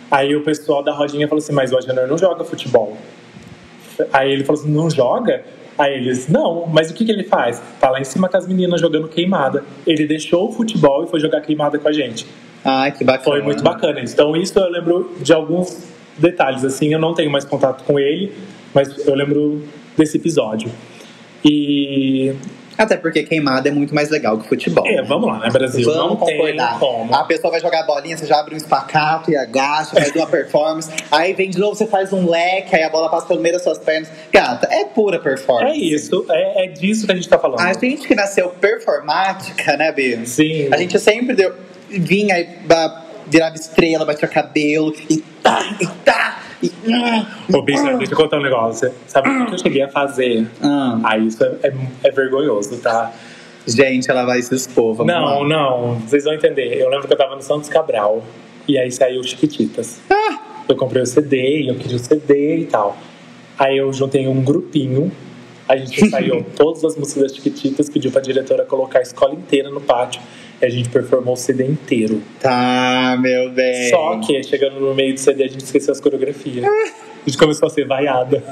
[0.10, 2.98] Aí o pessoal da rodinha falou assim: Mas o Agenor não joga futebol.
[4.12, 5.44] Aí ele falou assim: Não joga?
[5.78, 7.62] Aí eles, não, mas o que, que ele faz?
[7.80, 9.64] Tá lá em cima com as meninas jogando queimada.
[9.88, 12.28] Ele deixou o futebol e foi jogar queimada com a gente.
[12.64, 13.24] Ai, que bacana.
[13.24, 14.00] Foi muito bacana.
[14.02, 16.64] Então, isso eu lembro de alguns detalhes.
[16.64, 18.32] Assim, eu não tenho mais contato com ele,
[18.74, 19.64] mas eu lembro
[19.98, 20.70] desse episódio.
[21.44, 22.36] E.
[22.78, 24.84] Até porque queimada é muito mais legal que futebol.
[24.88, 25.86] É, vamos lá, né, Brasil?
[25.86, 26.80] Vamos não concordar.
[26.80, 27.14] como.
[27.14, 30.26] A pessoa vai jogar a bolinha, você já abre um espacato e agacha, faz uma
[30.26, 30.90] performance.
[31.12, 33.64] Aí vem de novo, você faz um leque, aí a bola passa pelo meio das
[33.64, 34.10] suas pernas.
[34.32, 35.78] Gata, é pura performance.
[35.78, 37.60] É isso, é, é disso que a gente tá falando.
[37.60, 40.26] A gente que nasceu performática, né, Bia?
[40.26, 40.70] Sim.
[40.72, 41.54] A gente sempre deu,
[41.90, 42.48] vinha e
[43.28, 46.51] virava estrela, batia cabelo e tá, e tá.
[47.54, 48.92] Ô, bicha, deixa eu contar um negócio.
[49.08, 50.48] Sabe o que eu cheguei a fazer?
[50.62, 53.12] Ah, Ah, isso é, é, é vergonhoso, tá?
[53.68, 54.96] gente, ela vai se expor.
[54.96, 55.48] Vamos não, lá.
[55.48, 56.80] não, vocês vão entender.
[56.82, 58.24] Eu lembro que eu tava no Santos Cabral
[58.68, 60.00] e aí saiu Chiquititas.
[60.10, 62.98] Ah, Eu comprei o CD, eu queria o CD e tal.
[63.60, 65.12] Aí eu juntei um grupinho,
[65.68, 69.70] a gente ensaiou todas as músicas das Chiquititas, pediu pra diretora colocar a escola inteira
[69.70, 70.22] no pátio
[70.62, 72.22] e a gente performou o CD inteiro.
[72.40, 73.90] tá, meu bem.
[73.90, 76.66] Só que, chegando no meio do CD, a gente esqueceu as coreografias.
[77.22, 78.44] A gente começou a ser vaiada.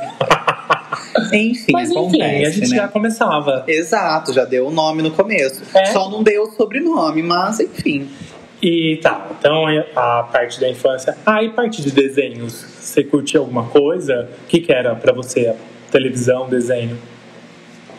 [1.34, 2.76] Enfim, Mas enfim, acontece, a gente né?
[2.76, 3.63] já começava.
[3.67, 5.63] Exato, já deu o nome no começo.
[5.76, 5.88] É.
[5.88, 8.08] Só não deu o sobrenome, mas enfim.
[8.62, 11.17] E tá, então a parte da infância.
[11.26, 12.54] Ah, e parte de desenhos?
[12.80, 14.30] Você curtia alguma coisa?
[14.43, 15.56] O que, que era pra você?
[15.89, 16.95] Televisão, desenho?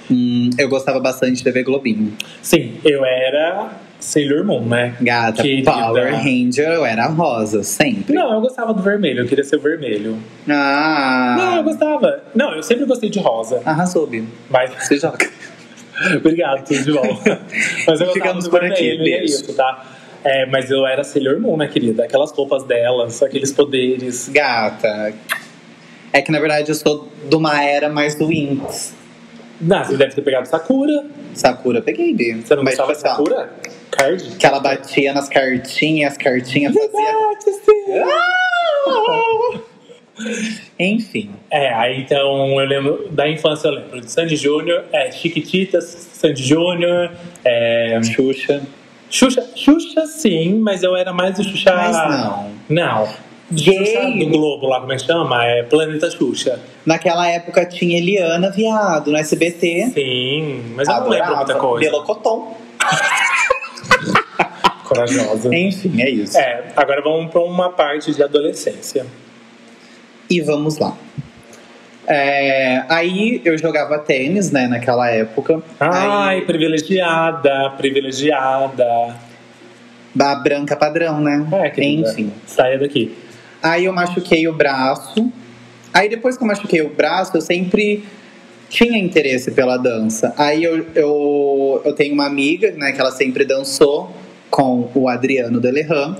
[0.08, 2.16] Hum, eu gostava bastante de TV Globinho.
[2.42, 4.96] Sim, eu era Sailor Moon, né?
[5.00, 5.70] Gata, Querida.
[5.72, 8.14] Power Ranger, eu era rosa, sempre.
[8.14, 10.16] Não, eu gostava do vermelho, eu queria ser vermelho.
[10.48, 12.22] Ah, Não, eu gostava.
[12.34, 13.60] Não, eu sempre gostei de rosa.
[13.64, 14.24] arrasou, Bia.
[14.48, 14.72] Mas.
[14.78, 15.28] Você joga.
[16.16, 17.02] Obrigado, tudo de bom.
[17.86, 19.34] Mas eu Ficamos por aqui, vermelho, é beijo.
[19.34, 19.84] isso, tá?
[20.22, 22.04] É, mas eu era Sailor Moon, né, querida?
[22.04, 24.28] Aquelas roupas delas, aqueles poderes.
[24.28, 25.14] Gata.
[26.12, 28.94] É que na verdade eu sou de uma era mais do Winx.
[29.60, 31.04] Não, você deve ter pegado Sakura.
[31.34, 32.36] Sakura, peguei, Bia.
[32.36, 33.52] Você não Mas, gostava de Sakura?
[33.90, 34.36] Card?
[34.36, 37.14] Que ela batia nas cartinhas, as cartinhas fazia.
[40.78, 41.30] Enfim.
[41.50, 46.42] É, aí então eu lembro da infância, eu lembro de Sandy Júnior, é, Chiquititas, Sandy
[46.42, 47.10] Júnior,
[47.44, 48.62] é, Xuxa.
[49.10, 51.74] Xuxa, Xuxa sim, mas eu era mais do Xuxa.
[51.74, 52.50] Mas não.
[52.68, 53.08] Não.
[53.52, 54.18] Gay.
[54.18, 55.44] Do Globo lá, como é que chama?
[55.44, 56.58] É Planeta Xuxa.
[56.86, 59.90] Naquela época tinha Eliana Viado no SBT.
[59.92, 61.90] Sim, mas eu não lembro muita coisa.
[61.90, 62.56] Melocoton.
[64.84, 65.54] Corajosa.
[65.54, 66.36] Enfim, é isso.
[66.38, 69.06] É, agora vamos para uma parte de adolescência.
[70.28, 70.96] E vamos lá.
[72.06, 75.62] É, aí eu jogava tênis, né, naquela época.
[75.78, 79.14] Ai, Aí, privilegiada, privilegiada.
[80.12, 81.46] da branca padrão, né?
[81.52, 82.10] É, querida.
[82.10, 82.32] Enfim.
[82.46, 83.16] Saia daqui.
[83.62, 85.30] Aí eu machuquei o braço
[85.92, 88.04] Aí depois que eu machuquei o braço, eu sempre
[88.68, 90.32] tinha interesse pela dança.
[90.36, 94.10] Aí eu, eu, eu tenho uma amiga, né, que ela sempre dançou
[94.50, 96.16] com o Adriano Delerran,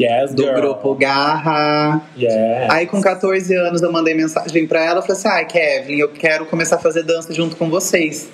[0.00, 0.54] Yes, do girl.
[0.54, 2.00] grupo Garra.
[2.18, 2.70] Yes.
[2.70, 6.46] Aí com 14 anos eu mandei mensagem pra ela, falei assim: "Ah, Kevin, eu quero
[6.46, 8.30] começar a fazer dança junto com vocês".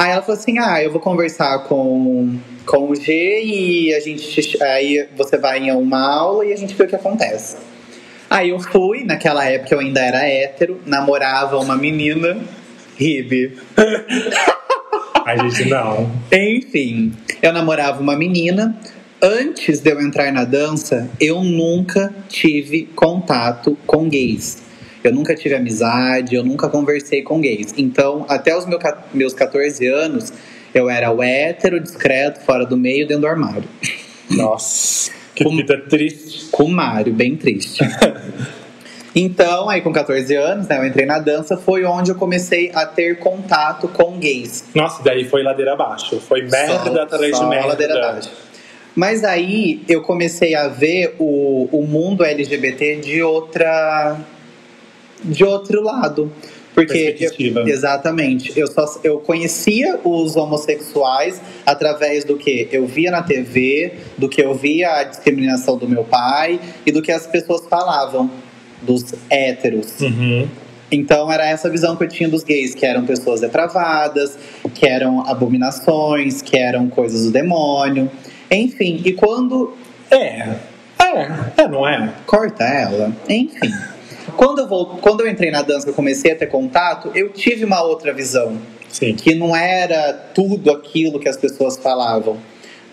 [0.00, 4.62] Aí ela falou assim: "Ah, eu vou conversar com com o G e a gente
[4.62, 7.58] aí você vai em uma aula e a gente vê o que acontece".
[8.30, 12.38] Aí eu fui, naquela época eu ainda era hétero, namorava uma menina,
[12.96, 13.58] Ribe.
[15.26, 16.10] A gente não.
[16.32, 18.74] Enfim, eu namorava uma menina.
[19.22, 24.62] Antes de eu entrar na dança, eu nunca tive contato com gays.
[25.02, 27.72] Eu nunca tive amizade, eu nunca conversei com gays.
[27.76, 28.66] Então, até os
[29.14, 30.32] meus 14 anos,
[30.74, 33.64] eu era o hétero, discreto, fora do meio, dentro do armário.
[34.30, 36.46] Nossa, que Como- vida triste.
[36.50, 37.80] Com o Mário, bem triste.
[39.14, 42.86] Então, aí com 14 anos, né, eu entrei na dança, foi onde eu comecei a
[42.86, 44.64] ter contato com gays.
[44.74, 46.20] Nossa, daí foi ladeira abaixo.
[46.20, 47.66] Foi merda atrás de só merda.
[47.66, 48.30] ladeira abaixo.
[48.94, 54.16] Mas aí eu comecei a ver o, o mundo LGBT de outra.
[55.24, 56.30] De outro lado.
[56.72, 57.30] Porque eu-
[57.68, 64.28] exatamente, eu só eu conhecia os homossexuais através do que eu via na TV, do
[64.28, 68.30] que eu via a discriminação do meu pai e do que as pessoas falavam
[68.82, 70.00] dos héteros.
[70.00, 70.48] Uhum.
[70.92, 74.38] Então era essa visão que eu tinha dos gays, que eram pessoas depravadas,
[74.74, 78.10] que eram abominações, que eram coisas do demônio.
[78.50, 79.76] Enfim, e quando.
[80.10, 80.54] É.
[80.98, 81.62] É.
[81.62, 82.12] É, não é?
[82.26, 83.12] Corta ela.
[83.28, 83.72] Enfim.
[84.36, 87.64] Quando eu, vou, quando eu entrei na dança, eu comecei a ter contato, eu tive
[87.64, 88.56] uma outra visão.
[88.88, 89.14] Sim.
[89.14, 92.38] Que não era tudo aquilo que as pessoas falavam.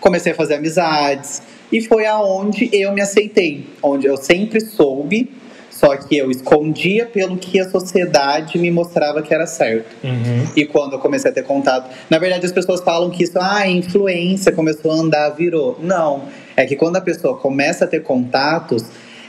[0.00, 1.42] Comecei a fazer amizades.
[1.70, 3.66] E foi aonde eu me aceitei.
[3.82, 5.30] Onde eu sempre soube,
[5.70, 9.94] só que eu escondia pelo que a sociedade me mostrava que era certo.
[10.02, 10.48] Uhum.
[10.56, 11.88] E quando eu comecei a ter contato.
[12.10, 15.78] Na verdade, as pessoas falam que isso, ah, influência, começou a andar, virou.
[15.80, 16.24] Não.
[16.56, 18.86] É que quando a pessoa começa a ter contatos,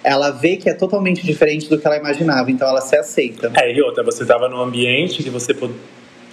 [0.10, 2.50] ela vê que é totalmente diferente do que ela imaginava.
[2.50, 3.52] Então ela se aceita.
[3.56, 5.74] É, e outra, você tava num ambiente que você pod-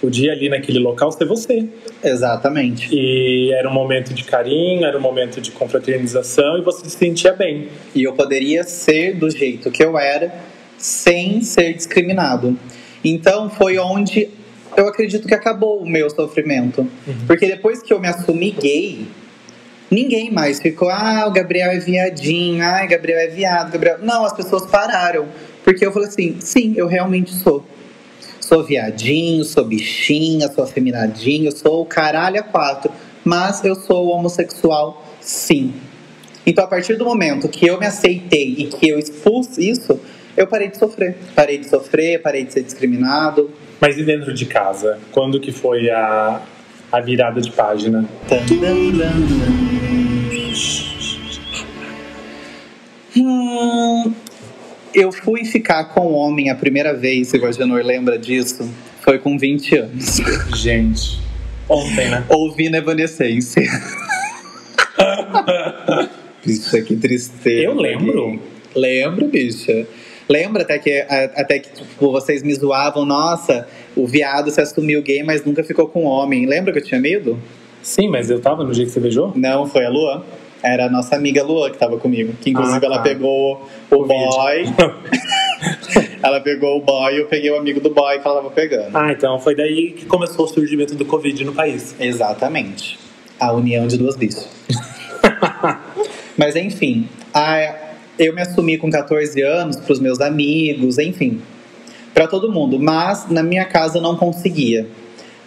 [0.01, 1.67] podia ali naquele local ser você.
[2.03, 2.89] Exatamente.
[2.91, 7.33] E era um momento de carinho, era um momento de confraternização e você se sentia
[7.33, 7.67] bem.
[7.93, 10.33] E eu poderia ser do jeito que eu era,
[10.77, 12.57] sem ser discriminado.
[13.03, 14.29] Então foi onde
[14.75, 16.87] eu acredito que acabou o meu sofrimento.
[17.25, 19.07] Porque depois que eu me assumi gay,
[19.89, 23.97] ninguém mais ficou, ah, o Gabriel é viadinho, ah, Gabriel é viado, Gabriel.
[24.01, 25.27] Não, as pessoas pararam.
[25.63, 27.65] Porque eu falei assim, sim, eu realmente sou.
[28.39, 32.91] Sou viadinho, sou bichinha, sou afeminadinho, sou o caralho a quatro.
[33.25, 35.73] Mas eu sou homossexual, sim.
[36.45, 39.99] Então, a partir do momento que eu me aceitei e que eu expus isso,
[40.37, 41.17] eu parei de sofrer.
[41.35, 43.51] Parei de sofrer, parei de ser discriminado.
[43.81, 44.97] Mas e dentro de casa?
[45.11, 46.41] Quando que foi a,
[46.91, 48.05] a virada de página?
[53.15, 54.13] Hum,
[54.93, 58.69] eu fui ficar com um homem a primeira vez, se o Agenor lembra disso,
[59.01, 60.17] foi com 20 anos.
[60.55, 61.19] Gente,
[61.67, 62.23] ontem, né?
[62.29, 63.59] Ouvindo Evanescence.
[66.45, 67.65] Bicha, que tristeza.
[67.65, 68.39] Eu lembro.
[68.73, 69.85] Lembro, bicha.
[70.29, 75.23] Lembra até que, até que tipo, vocês me zoavam, nossa, o viado se assumiu gay,
[75.23, 76.45] mas nunca ficou com homem.
[76.45, 77.37] Lembra que eu tinha medo?
[77.81, 79.31] Sim, mas eu tava no dia que você beijou?
[79.35, 80.23] Não, foi a Luan.
[80.63, 82.33] Era a nossa amiga Luan que tava comigo.
[82.41, 83.03] Que inclusive Ah, ela tá.
[83.03, 84.63] pegou o, O boy.
[86.21, 88.95] ela pegou o boy e eu peguei o amigo do boy que ela tava pegando.
[88.95, 91.95] Ah, então foi daí que começou o surgimento do Covid no país.
[91.99, 92.97] Exatamente.
[93.39, 94.47] A união de duas bichas.
[96.37, 97.75] Mas enfim, a-
[98.17, 101.39] eu me assumi com 14 anos pros meus amigos, enfim,
[102.17, 102.79] pra todo mundo.
[102.79, 104.87] Mas na minha casa eu não conseguia.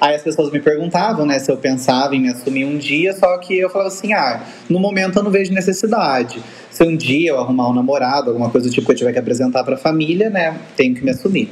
[0.01, 3.37] Aí as pessoas me perguntavam, né, se eu pensava em me assumir um dia, só
[3.39, 6.41] que eu falava assim, ah, no momento eu não vejo necessidade.
[6.71, 9.19] Se um dia eu arrumar um namorado, alguma coisa do tipo que eu tiver que
[9.19, 11.51] apresentar pra família, né, tenho que me assumir.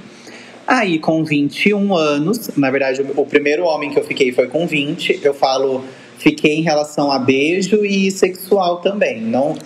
[0.66, 5.20] Aí, com 21 anos, na verdade, o primeiro homem que eu fiquei foi com 20.
[5.22, 5.83] Eu falo,
[6.18, 9.20] fiquei em relação a beijo e sexual também.
[9.20, 9.57] Não.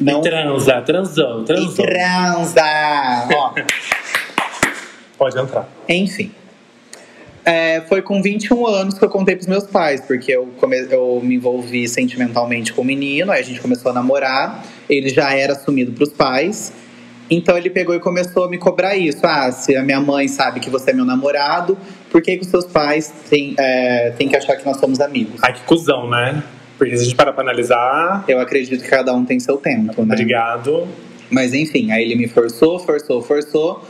[0.00, 0.20] Não.
[0.20, 1.86] E transa, transou, E transou.
[1.86, 2.62] transa!
[3.32, 3.52] Ó,
[5.18, 5.68] Pode entrar.
[5.88, 6.30] enfim.
[7.44, 11.20] É, foi com 21 anos que eu contei pros meus pais, porque eu, come- eu
[11.22, 15.52] me envolvi sentimentalmente com o menino, aí a gente começou a namorar, ele já era
[15.52, 16.72] assumido pros pais.
[17.30, 19.20] Então ele pegou e começou a me cobrar isso.
[19.24, 21.78] Ah, se a minha mãe sabe que você é meu namorado,
[22.10, 25.40] por que, que os seus pais têm, é, têm que achar que nós somos amigos?
[25.42, 26.42] Ai, que cuzão, né?
[26.78, 30.02] Porque se a gente parar pra analisar, Eu acredito que cada um tem seu tempo,
[30.04, 30.14] né?
[30.14, 30.86] obrigado.
[31.30, 33.84] Mas enfim, aí ele me forçou, forçou, forçou.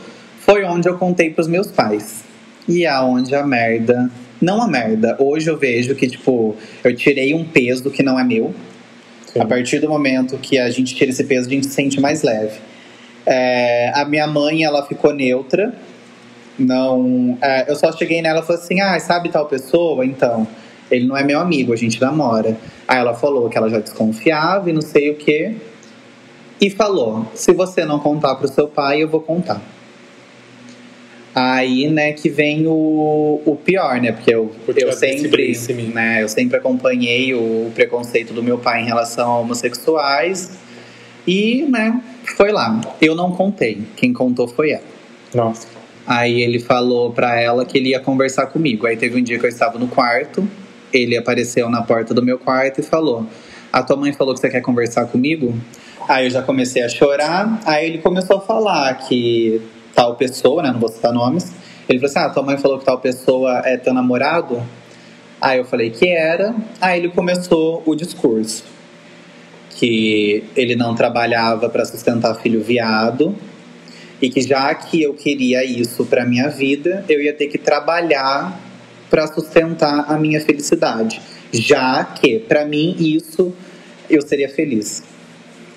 [0.47, 2.23] Foi onde eu contei pros meus pais.
[2.69, 4.09] E aonde a merda.
[4.39, 5.17] Não a merda.
[5.19, 8.55] Hoje eu vejo que, tipo, eu tirei um peso que não é meu.
[9.25, 9.41] Sim.
[9.41, 12.23] A partir do momento que a gente tira esse peso, a gente se sente mais
[12.23, 12.59] leve.
[13.25, 15.73] É, a minha mãe, ela ficou neutra.
[16.57, 20.05] Não, é, eu só cheguei nela e falei assim: ah, sabe tal pessoa?
[20.05, 20.47] Então,
[20.89, 22.57] ele não é meu amigo, a gente namora.
[22.87, 25.55] Aí ela falou que ela já desconfiava e não sei o quê.
[26.61, 29.61] E falou: se você não contar pro seu pai, eu vou contar.
[31.39, 34.11] Aí, né, que vem o, o pior, né?
[34.11, 35.55] Porque eu, Porque eu sempre,
[35.93, 40.57] né, eu sempre acompanhei o preconceito do meu pai em relação a homossexuais.
[41.27, 42.01] E, né,
[42.35, 42.81] foi lá.
[42.99, 43.83] Eu não contei.
[43.95, 44.83] Quem contou foi ela.
[45.31, 45.67] Nossa.
[46.07, 48.87] Aí ele falou pra ela que ele ia conversar comigo.
[48.87, 50.47] Aí teve um dia que eu estava no quarto,
[50.91, 53.27] ele apareceu na porta do meu quarto e falou:
[53.71, 55.53] A tua mãe falou que você quer conversar comigo?
[56.09, 57.61] Aí eu já comecei a chorar.
[57.63, 59.61] Aí ele começou a falar que
[59.97, 60.71] tal pessoa, né?
[60.71, 61.51] Não vou citar nomes.
[61.89, 64.63] Ele falou assim: Ah, tua mãe falou que tal pessoa é teu namorado?
[65.41, 66.55] Aí eu falei que era.
[66.79, 68.63] Aí ele começou o discurso.
[69.71, 73.35] Que ele não trabalhava para sustentar filho viado
[74.21, 78.59] e que já que eu queria isso para minha vida, eu ia ter que trabalhar
[79.09, 81.21] para sustentar a minha felicidade,
[81.53, 83.53] já que para mim isso
[84.09, 85.03] eu seria feliz.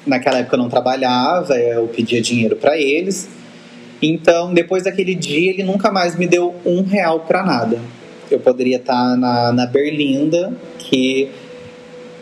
[0.06, 3.28] Naquela época eu não trabalhava, eu pedia dinheiro para eles.
[4.02, 7.78] Então, depois daquele dia, ele nunca mais me deu um real para nada.
[8.30, 11.30] Eu poderia estar na, na Berlinda, que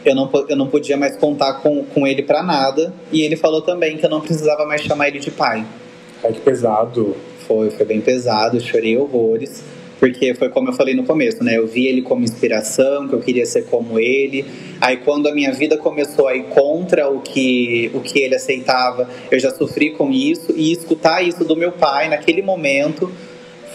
[0.04, 2.92] eu não, eu não podia mais contar com, com ele para nada.
[3.12, 5.64] E ele falou também que eu não precisava mais chamar ele de pai.
[6.24, 7.16] Ai, que pesado.
[7.46, 9.62] Foi, foi bem pesado, chorei horrores.
[9.98, 11.56] Porque foi como eu falei no começo, né?
[11.58, 14.44] Eu vi ele como inspiração, que eu queria ser como ele.
[14.80, 19.08] Aí quando a minha vida começou a ir contra o que, o que ele aceitava,
[19.30, 20.54] eu já sofri com isso.
[20.56, 23.12] E escutar isso do meu pai naquele momento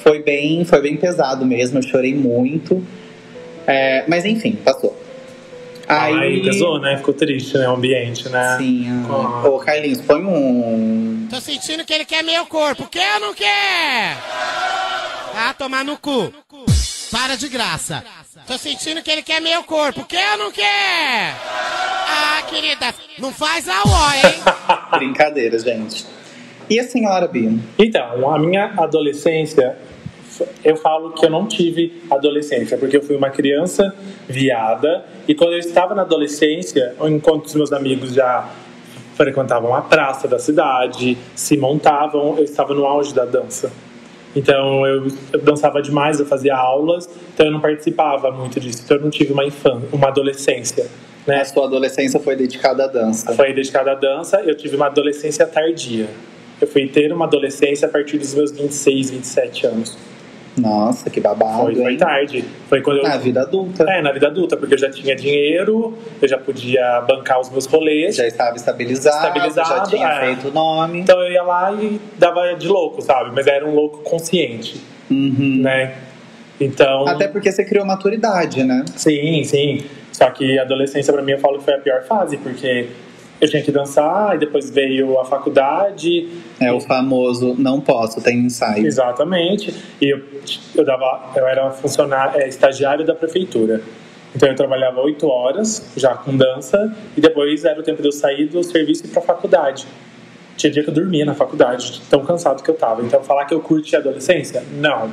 [0.02, 1.80] foi bem, foi bem pesado mesmo.
[1.80, 2.82] Eu chorei muito.
[3.68, 4.98] É, mas enfim, passou.
[5.86, 6.96] Aí, Ai, pesou, né?
[6.98, 7.68] Ficou triste, né?
[7.68, 8.56] O ambiente, né?
[8.58, 9.42] Sim, Ah.
[9.44, 9.50] ai.
[9.50, 11.28] Ô, Carlinhos, põe um.
[11.30, 12.88] Tô sentindo que ele quer meu corpo.
[12.90, 14.18] Quer ou não quer?
[15.36, 16.32] Ah, tomar no cu.
[17.12, 18.04] Para de graça.
[18.48, 20.06] Tô sentindo que ele quer meu corpo.
[20.06, 21.36] Quer ou não quer?
[22.08, 24.36] Ah, querida, não faz a ó, hein?
[24.98, 26.06] Brincadeira, gente.
[26.70, 27.52] E a senhora, Bia?
[27.78, 29.78] Então, a minha adolescência,
[30.64, 33.94] eu falo que eu não tive adolescência, porque eu fui uma criança
[34.28, 38.50] viada, e quando eu estava na adolescência, enquanto os meus amigos já
[39.16, 43.72] frequentavam a praça da cidade, se montavam, eu estava no auge da dança.
[44.36, 48.82] Então eu, eu dançava demais, eu fazia aulas, então eu não participava muito disso.
[48.84, 50.88] Então eu não tive uma infância, uma adolescência,
[51.26, 51.42] né?
[51.42, 53.34] A sua adolescência foi dedicada à dança.
[53.34, 56.08] Foi dedicada à dança, eu tive uma adolescência tardia.
[56.60, 59.98] Eu fui ter uma adolescência a partir dos meus 26, 27 anos.
[60.58, 62.46] Nossa, que babado, Foi, foi tarde.
[62.70, 63.04] Foi quando eu.
[63.04, 63.84] Na vida adulta.
[63.90, 67.66] É, na vida adulta, porque eu já tinha dinheiro, eu já podia bancar os meus
[67.66, 68.16] rolês.
[68.16, 70.20] Já estava estabilizado, Estabilizado, já tinha é.
[70.26, 71.00] feito o nome.
[71.00, 73.32] Então eu ia lá e dava de louco, sabe?
[73.34, 75.62] Mas era um louco consciente, Uhum.
[75.62, 75.96] né?
[76.62, 77.08] Então.
[77.08, 78.86] Até porque você criou maturidade, né?
[78.96, 79.84] Sim, sim.
[80.12, 82.90] Só que a adolescência pra mim eu falo que foi a pior fase, porque
[83.44, 86.30] eu tinha que dançar, e depois veio a faculdade.
[86.62, 88.86] É o famoso não posso, tem ensaio.
[88.86, 89.76] Exatamente.
[90.00, 90.22] E eu,
[90.74, 93.82] eu dava, eu era funcionário, é, estagiário da prefeitura.
[94.34, 98.12] Então eu trabalhava oito horas já com dança e depois era o tempo de eu
[98.14, 99.86] sair do serviço e ir pra faculdade.
[100.56, 103.02] Tinha dia que eu dormia na faculdade, de tão cansado que eu tava.
[103.02, 104.64] Então falar que eu curti a adolescência?
[104.72, 105.12] Não.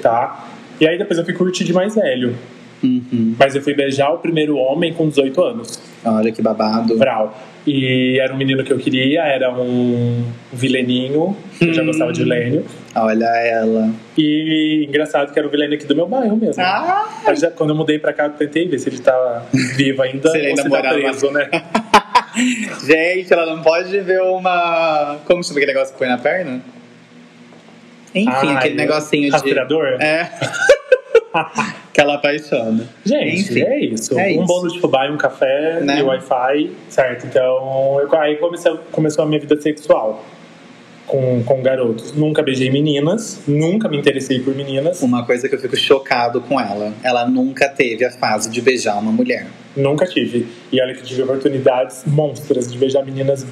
[0.00, 0.48] Tá?
[0.80, 2.34] E aí depois eu fui curtir de mais velho.
[2.82, 3.36] Uhum.
[3.38, 5.91] Mas eu fui beijar o primeiro homem com 18 anos.
[6.04, 6.96] Olha que babado.
[6.98, 7.38] Vral.
[7.64, 12.64] E era um menino que eu queria, era um vileninho, eu já gostava de vilênio.
[12.94, 13.88] Olha ela.
[14.18, 16.60] E engraçado que era o vilênio aqui do meu bairro mesmo.
[16.60, 17.08] Ah!
[17.24, 19.44] Eu já- quando eu mudei pra cá, eu tentei ver se ele tá
[19.76, 20.94] vivo ainda Se ele ou ainda se tá morava.
[20.96, 21.48] preso, né?
[22.84, 25.18] Gente, ela não pode ver uma.
[25.26, 26.60] Como chama aquele negócio que põe na perna?
[28.14, 29.30] Enfim, Ai, aquele negocinho de.
[29.30, 29.86] rastreador?
[30.00, 30.30] É.
[31.92, 32.86] que ela apaixona.
[33.04, 34.18] Gente, Enfim, é isso.
[34.18, 34.46] é um isso.
[34.46, 35.98] bolo de fubá e um café Né?
[35.98, 37.26] e Wi-Fi, certo?
[37.26, 40.24] Então, eu, aí comecei, começou a minha vida sexual
[41.06, 42.12] com, com garotos.
[42.14, 46.58] Nunca beijei meninas, nunca me interessei por meninas, Uma coisa que eu fico chocado com
[46.58, 46.94] ela.
[47.02, 49.46] Ela nunca teve a fase de beijar uma mulher.
[49.76, 50.46] nunca tive.
[50.72, 53.44] E olha que tive oportunidades monstras de beijar meninas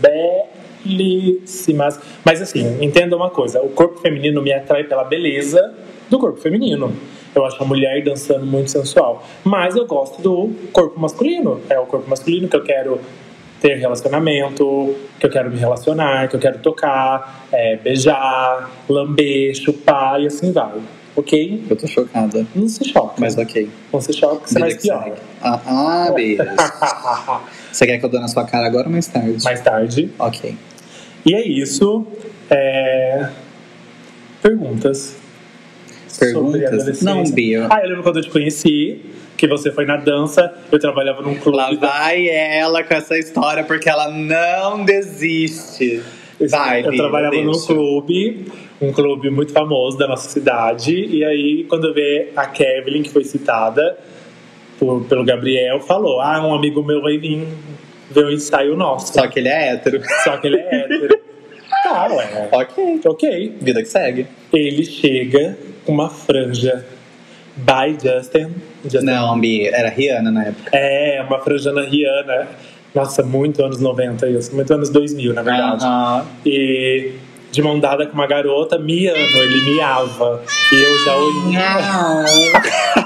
[0.84, 2.00] belíssimas.
[2.24, 5.74] Mas assim, entenda uma coisa: o corpo feminino me atrai pela beleza
[6.08, 6.92] do corpo feminino.
[7.34, 9.24] Eu acho a mulher dançando muito sensual.
[9.44, 11.60] Mas eu gosto do corpo masculino.
[11.68, 13.00] É o corpo masculino que eu quero
[13.60, 20.20] ter relacionamento, que eu quero me relacionar, que eu quero tocar, é, beijar, lamber, chupar
[20.20, 20.80] e assim vai.
[21.14, 21.64] Ok?
[21.68, 22.46] Eu tô chocada.
[22.54, 23.14] Não se choca.
[23.18, 23.68] Mas ok.
[23.92, 25.14] Não se choca, que você que pior.
[25.42, 26.42] Ah, ah, beijo.
[27.70, 29.44] Você quer que eu dou na sua cara agora ou mais tarde?
[29.44, 30.10] mais tarde.
[30.18, 30.56] Ok.
[31.24, 32.04] E é isso.
[32.50, 33.28] É...
[34.42, 35.19] Perguntas.
[36.20, 37.02] Perguntas?
[37.02, 37.66] Não, Bia.
[37.70, 39.00] Ah, eu lembro quando eu te conheci,
[39.36, 41.56] que você foi na dança, eu trabalhava num clube.
[41.56, 46.02] Lá da- vai ela com essa história, porque ela não desiste.
[46.48, 48.46] Vai, eu Bia, trabalhava num clube,
[48.80, 53.10] um clube muito famoso da nossa cidade, e aí quando eu vi a Kevin, que
[53.10, 53.98] foi citada
[54.78, 57.46] por- pelo Gabriel, falou: Ah, um amigo meu vai vir
[58.10, 59.12] ver o ensaio nosso.
[59.12, 60.00] Só que ele é hétero.
[60.24, 61.18] Só que ele é hétero.
[61.84, 62.48] tá, ué.
[62.52, 63.00] ok.
[63.06, 63.52] Ok.
[63.60, 64.26] Vida que segue.
[64.52, 66.84] Ele chega com uma franja
[67.56, 68.54] by Justin.
[68.84, 70.70] Justin Não, Bia, era Rihanna na época.
[70.76, 72.48] É, uma franjana Rihanna.
[72.94, 74.54] Nossa, muito anos 90 isso.
[74.54, 75.84] Muito anos 2000, na verdade.
[75.84, 76.26] Aham.
[76.44, 77.12] E
[77.52, 80.42] de mão dada com uma garota, miando, ele miava.
[80.72, 81.58] E eu já olhei,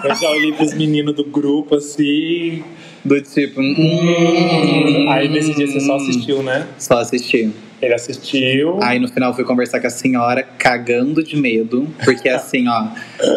[0.05, 2.63] eu já olhei pros meninos do grupo assim.
[3.05, 3.61] Do tipo.
[3.61, 6.67] hum, Aí nesse dia você só assistiu, né?
[6.79, 7.51] Só assisti.
[7.85, 8.79] Ele assistiu.
[8.83, 11.87] Aí no final fui conversar com a senhora, cagando de medo.
[12.05, 12.89] Porque assim, ó,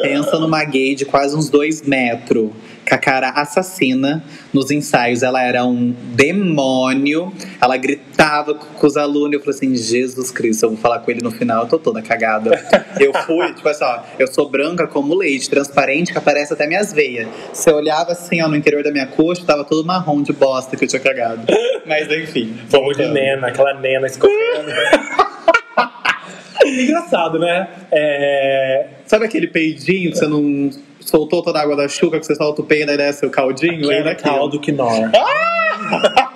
[0.01, 2.51] pensa numa gay de quase uns dois metros,
[2.87, 4.23] com a cara assassina.
[4.53, 7.33] Nos ensaios ela era um demônio.
[7.61, 9.33] Ela gritava com os alunos.
[9.33, 12.01] Eu falei assim: Jesus Cristo, eu vou falar com ele no final, eu tô toda
[12.01, 12.57] cagada.
[12.99, 16.91] Eu fui, tipo assim, ó, eu sou branca como leite, transparente, que aparece até minhas
[16.91, 17.27] veias.
[17.53, 20.83] Você olhava assim, ó, no interior da minha coxa, tava todo marrom de bosta que
[20.83, 21.45] eu tinha cagado.
[21.85, 22.57] Mas enfim.
[22.69, 24.71] Fomos de nena, aquela nena escorrendo.
[26.65, 27.67] Engraçado, né?
[27.91, 30.69] É, Sabe aquele peidinho que você não
[31.09, 33.89] soltou toda a água da chuca, que você solta o peido e desce o caldinho?
[33.89, 34.33] Aquele aquilo.
[34.35, 35.11] caldo Knorr.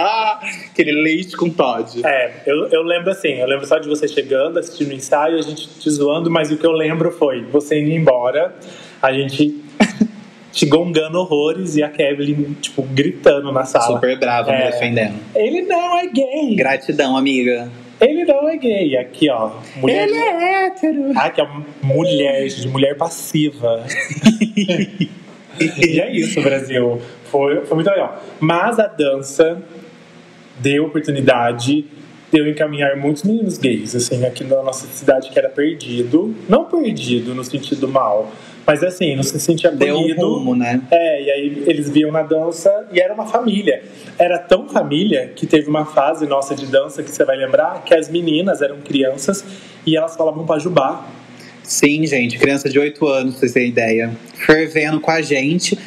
[0.00, 0.38] Ah,
[0.70, 2.06] aquele leite com Todd.
[2.06, 5.42] É, eu, eu lembro assim, eu lembro só de você chegando, assistindo o ensaio, a
[5.42, 8.54] gente te zoando, mas o que eu lembro foi você indo embora,
[9.02, 9.60] a gente
[10.52, 13.86] te gongando horrores e a Kevin, tipo, gritando na sala.
[13.96, 14.70] Super brava me É.
[14.70, 15.16] defendendo.
[15.34, 16.54] Ele não é gay!
[16.54, 17.68] Gratidão, amiga.
[18.00, 18.96] Ele não é gay.
[18.96, 19.50] Aqui, ó.
[19.76, 20.08] Mulher.
[20.08, 21.12] é hétero.
[21.16, 21.48] Ah, que é
[21.82, 23.84] mulher, de mulher passiva.
[25.60, 27.00] e é isso, Brasil.
[27.24, 28.22] Foi, foi muito legal.
[28.40, 29.60] Mas a dança
[30.58, 31.86] deu oportunidade
[32.30, 36.34] de eu encaminhar muitos meninos gays, assim, aqui na nossa cidade que era perdido.
[36.48, 38.30] Não perdido no sentido mal,
[38.68, 40.34] mas assim, não se sentia Deu um acolhido.
[40.34, 40.82] rumo, né?
[40.90, 43.82] É, e aí eles viam na dança e era uma família.
[44.18, 47.94] Era tão família que teve uma fase nossa de dança que você vai lembrar que
[47.94, 49.42] as meninas eram crianças
[49.86, 51.08] e elas falavam pajubá.
[51.62, 54.10] Sim, gente, criança de 8 anos, pra vocês terem ideia.
[54.34, 55.78] Fervendo com a gente,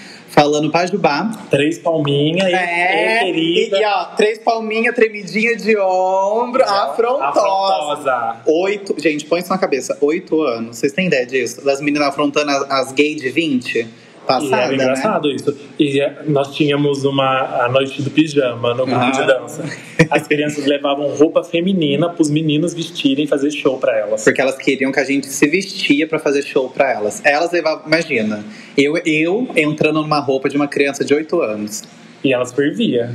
[0.41, 1.29] falando pajubá.
[1.51, 3.77] Três palminhas e É, "Ei, e, querida.
[3.79, 7.25] e, ó, três palminhas, tremidinha de ombro, afrontosa.
[7.27, 8.41] Afrontosa.
[8.47, 10.77] Oito, gente, põe isso na cabeça, oito anos.
[10.77, 11.63] Vocês têm ideia disso?
[11.63, 13.87] Das meninas afrontando as, as gays de 20?
[14.23, 14.73] E Passada, era né?
[14.75, 15.57] engraçado isso.
[15.79, 19.09] E é, nós tínhamos uma a noite do pijama no grupo Ah.
[19.11, 19.63] de dança.
[20.09, 24.23] As crianças levavam roupa feminina para os meninos vestirem e fazer show para elas.
[24.23, 27.21] Porque elas queriam que a gente se vestia pra fazer show pra elas.
[27.25, 28.43] Elas levavam, imagina,
[28.77, 31.83] eu, eu entrando numa roupa de uma criança de 8 anos,
[32.23, 33.09] E elas fervia.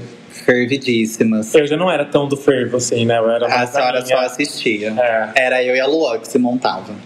[0.44, 1.54] fervidíssimas.
[1.54, 3.16] Eu já não era tão do fervo assim, né?
[3.18, 4.16] Eu era A mais senhora minha...
[4.16, 4.92] só assistia.
[4.98, 5.30] É.
[5.44, 6.96] Era eu e a Luan que se montavam.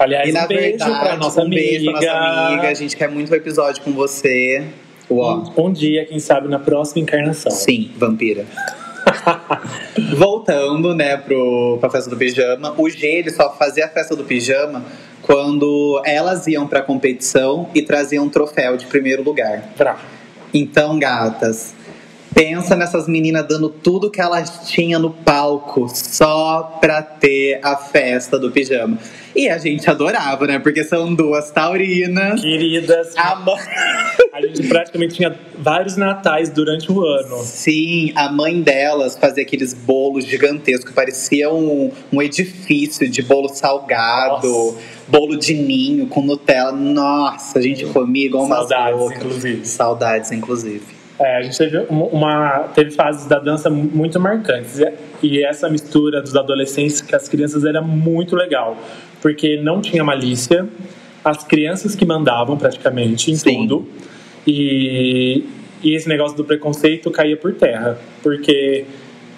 [0.00, 1.62] Aliás, e na um beijo verdade, pra nossa um amiga.
[1.62, 2.68] beijo pra nossa amiga.
[2.68, 4.64] A gente quer muito o episódio com você.
[5.10, 5.44] Uó.
[5.54, 7.52] Um, um dia, quem sabe, na próxima encarnação.
[7.52, 8.46] Sim, vampira.
[10.16, 12.74] Voltando, né, pro, pra festa do pijama.
[12.78, 14.82] O G, ele só fazia a festa do pijama
[15.20, 19.70] quando elas iam pra competição e traziam um troféu de primeiro lugar.
[19.76, 19.98] Pra.
[20.54, 21.74] Então, gatas,
[22.34, 28.38] pensa nessas meninas dando tudo que elas tinham no palco só pra ter a festa
[28.38, 28.98] do pijama.
[29.34, 30.58] E a gente adorava, né?
[30.58, 32.40] Porque são duas taurinas.
[32.40, 33.56] Queridas, A mãe...
[34.32, 37.38] a gente praticamente tinha vários natais durante o ano.
[37.44, 44.48] Sim, a mãe delas fazia aqueles bolos gigantescos, parecia um, um edifício de bolo salgado,
[44.48, 44.78] Nossa.
[45.06, 46.72] bolo de ninho com Nutella.
[46.72, 49.66] Nossa, a gente comia igual umas Saudades, inclusive.
[49.66, 50.99] Saudades, inclusive.
[51.20, 54.92] É, a gente teve uma, teve fases da dança muito marcantes E-
[55.22, 58.76] e essa mistura dos adolescentes com as crianças era muito legal
[59.20, 60.66] porque não tinha malícia
[61.22, 63.66] as crianças que mandavam praticamente em Sim.
[63.68, 63.86] tudo
[64.46, 65.44] e,
[65.82, 68.86] e esse negócio do preconceito caía por terra porque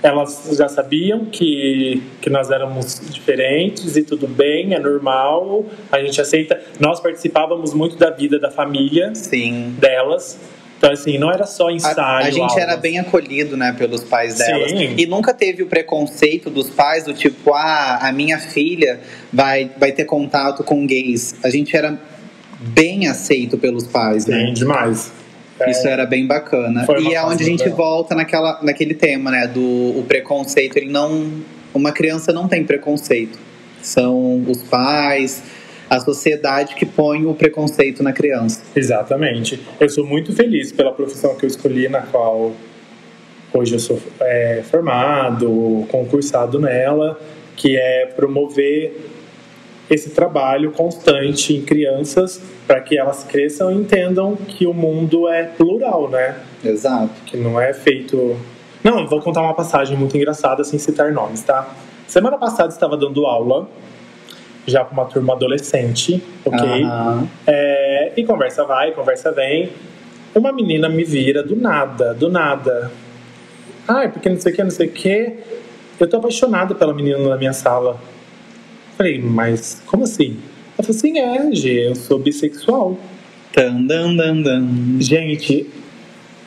[0.04, 6.20] elas já sabiam que, que nós éramos diferentes e tudo bem, é normal, a gente
[6.20, 6.60] aceita.
[6.80, 9.76] Nós participávamos muito da vida da família Sim.
[9.78, 10.40] delas,
[10.82, 11.96] Então, assim, não era só ensaio.
[11.96, 14.72] A, a gente era bem acolhido, né, pelos pais delas.
[14.72, 14.96] Sim.
[14.98, 18.98] E nunca teve o preconceito dos pais do tipo, ah, a minha filha
[19.32, 21.36] vai, vai ter contato com gays.
[21.44, 21.96] A gente era
[22.58, 24.46] bem aceito pelos pais, né?
[24.46, 25.12] Sim, demais.
[25.60, 26.84] É, Isso era bem bacana.
[26.84, 27.76] Foi E é onde a gente legal.
[27.76, 29.46] volta naquela, naquele tema, né?
[29.46, 30.76] Do o preconceito.
[30.78, 31.30] Ele não.
[31.72, 33.38] Uma criança não tem preconceito.
[33.80, 35.44] São os pais,
[35.92, 38.62] a sociedade que põe o preconceito na criança.
[38.74, 39.60] Exatamente.
[39.78, 42.52] Eu sou muito feliz pela profissão que eu escolhi, na qual
[43.52, 47.20] hoje eu sou é, formado, concursado nela,
[47.54, 49.10] que é promover
[49.90, 55.42] esse trabalho constante em crianças para que elas cresçam e entendam que o mundo é
[55.44, 56.36] plural, né?
[56.64, 57.12] Exato.
[57.26, 58.34] Que não é feito.
[58.82, 61.70] Não, vou contar uma passagem muito engraçada sem citar nomes, tá?
[62.06, 63.68] Semana passada estava dando aula
[64.66, 66.84] já para uma turma adolescente, ok?
[66.84, 67.28] Aham.
[67.46, 69.70] É, e conversa vai, conversa vem.
[70.34, 72.90] Uma menina me vira do nada, do nada.
[73.86, 75.32] Ai, porque não sei o que, não sei o que.
[75.98, 78.00] Eu tô apaixonada pela menina na minha sala.
[78.96, 80.38] Falei, mas como assim?
[80.78, 82.96] Ela falou assim, é, G, eu sou bissexual.
[83.52, 84.68] Tan, dan, dan, dan.
[85.00, 85.68] Gente,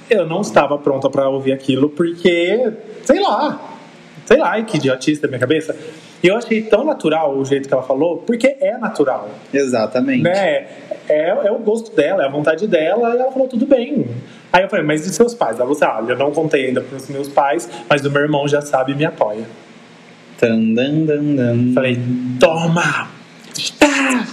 [0.09, 2.72] eu não estava pronta pra ouvir aquilo porque,
[3.03, 3.78] sei lá,
[4.26, 5.76] sei lá, que idiotice da minha cabeça.
[6.26, 10.23] E eu achei tão natural o jeito que ela falou, porque é natural Exatamente.
[10.23, 10.65] né?
[11.07, 14.07] É, é o gosto dela, é a vontade dela, e ela falou, tudo bem.
[14.51, 15.59] Aí eu falei, mas e seus pais?
[15.59, 18.47] Ela falou assim, olha, eu não contei ainda pros meus pais, mas o meu irmão
[18.47, 19.45] já sabe e me apoia.
[20.39, 21.73] Tan, dan, dan, dan.
[21.76, 21.99] Falei,
[22.39, 23.07] toma!
[23.78, 24.26] Tá!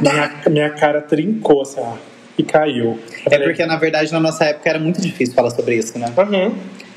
[0.00, 1.92] Minha, minha cara trincou, assim, ó,
[2.38, 2.86] e caiu.
[2.86, 5.98] Eu É falei, porque, na verdade, na nossa época era muito difícil falar sobre isso,
[5.98, 6.10] né?
[6.16, 6.54] Uhum.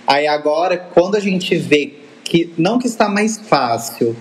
[0.07, 2.00] Aí agora, quando a gente vê
[2.32, 4.15] que não que está mais fácil,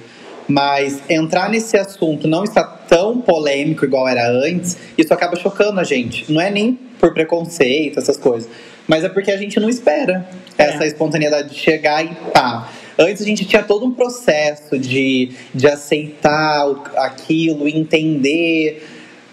[0.49, 5.85] mas entrar nesse assunto não está tão polêmico igual era antes, isso acaba chocando a
[5.85, 6.31] gente.
[6.33, 8.51] Não é nem por preconceito, essas coisas,
[8.89, 10.65] mas é porque a gente não espera É.
[10.65, 12.69] essa espontaneidade de chegar e pá.
[12.99, 18.83] Antes a gente tinha todo um processo de, de aceitar aquilo, entender,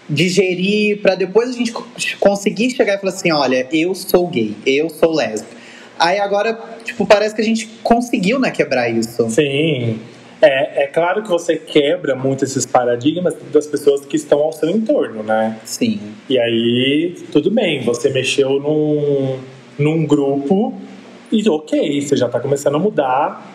[0.08, 1.86] digerir, para depois a gente co-
[2.20, 5.57] conseguir chegar e falar assim: olha, eu sou gay, eu sou lésbica.
[5.98, 9.28] Aí agora, tipo, parece que a gente conseguiu, né, quebrar isso.
[9.30, 9.98] Sim.
[10.40, 14.70] É, é claro que você quebra muito esses paradigmas das pessoas que estão ao seu
[14.70, 15.58] entorno, né?
[15.64, 15.98] Sim.
[16.28, 19.38] E aí, tudo bem, você mexeu num,
[19.76, 20.74] num grupo
[21.32, 23.52] e ok, você já está começando a mudar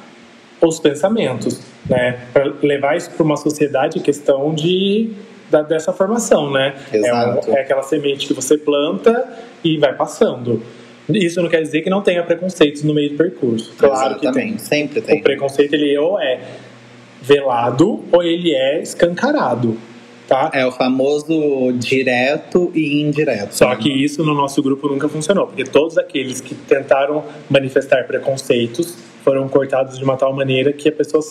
[0.62, 2.20] os pensamentos, né?
[2.34, 5.12] Para levar isso para uma sociedade, questão de
[5.50, 6.74] da- dessa formação, né?
[6.92, 7.50] É, Exato.
[7.52, 9.26] um- é aquela semente que você planta
[9.64, 10.62] e vai passando.
[11.10, 13.74] Isso não quer dizer que não tenha preconceitos no meio do percurso.
[13.78, 14.30] Claro que tem.
[14.30, 15.22] Exatamente, sempre O tem.
[15.22, 16.40] preconceito ele ou é
[17.22, 19.78] velado ou ele é escancarado,
[20.28, 20.50] tá?
[20.54, 23.52] É o famoso direto e indireto.
[23.54, 28.98] Só que isso no nosso grupo nunca funcionou, porque todos aqueles que tentaram manifestar preconceitos
[29.24, 31.24] foram cortados de uma tal maneira que a pessoa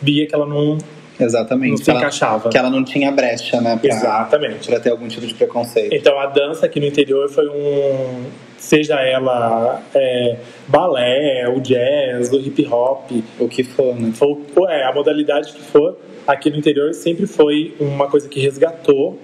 [0.00, 0.78] via que ela não.
[1.20, 1.70] Exatamente.
[1.70, 2.48] Não se ela- encaixava.
[2.48, 3.76] Que ela não tinha brecha, né?
[3.76, 4.68] Pra, Exatamente.
[4.68, 5.92] pra ter algum tipo de preconceito.
[5.94, 8.24] Então a dança aqui no interior foi um.
[8.62, 10.36] Seja ela é,
[10.68, 13.10] balé, o jazz, o hip hop,
[13.40, 14.12] O que for, né?
[14.14, 14.38] for,
[14.70, 19.18] é, a modalidade que for, aqui no interior sempre foi uma coisa que resgatou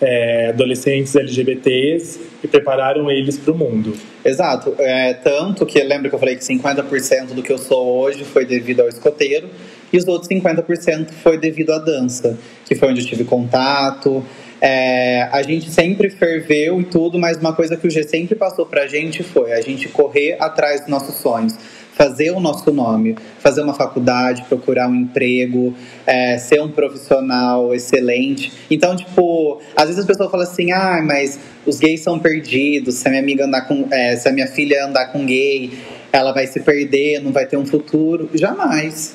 [0.00, 3.92] é, adolescentes LGBTs e prepararam eles para o mundo.
[4.24, 4.74] Exato.
[4.78, 8.46] É, tanto que lembra que eu falei que 50% do que eu sou hoje foi
[8.46, 9.50] devido ao escoteiro
[9.92, 14.24] e os outros 50% foi devido à dança, que foi onde eu tive contato.
[14.60, 18.66] É, a gente sempre ferveu e tudo, mas uma coisa que o G sempre passou
[18.66, 21.54] pra gente foi a gente correr atrás dos nossos sonhos.
[21.94, 25.74] Fazer o nosso nome, fazer uma faculdade, procurar um emprego,
[26.06, 28.52] é, ser um profissional excelente.
[28.70, 32.94] Então, tipo, às vezes as pessoas falam assim: ah, mas os gays são perdidos.
[32.94, 33.86] Se a minha amiga andar com.
[33.90, 35.72] é, se a minha filha andar com gay,
[36.10, 38.30] ela vai se perder, não vai ter um futuro.
[38.32, 39.14] Jamais.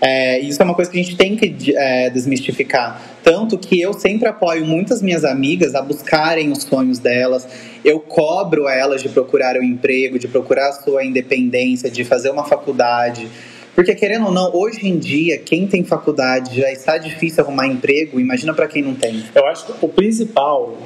[0.00, 3.02] É, isso é uma coisa que a gente tem que é, desmistificar.
[3.22, 7.48] Tanto que eu sempre apoio muitas minhas amigas a buscarem os sonhos delas.
[7.84, 12.44] Eu cobro elas de procurar um emprego, de procurar a sua independência, de fazer uma
[12.44, 13.28] faculdade.
[13.74, 18.18] Porque, querendo ou não, hoje em dia, quem tem faculdade já está difícil arrumar emprego,
[18.18, 19.24] imagina para quem não tem.
[19.34, 20.76] Eu acho que o principal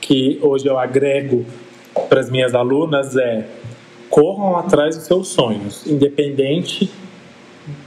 [0.00, 1.44] que hoje eu agrego
[2.08, 3.44] para as minhas alunas é
[4.10, 6.90] corram atrás dos seus sonhos, independente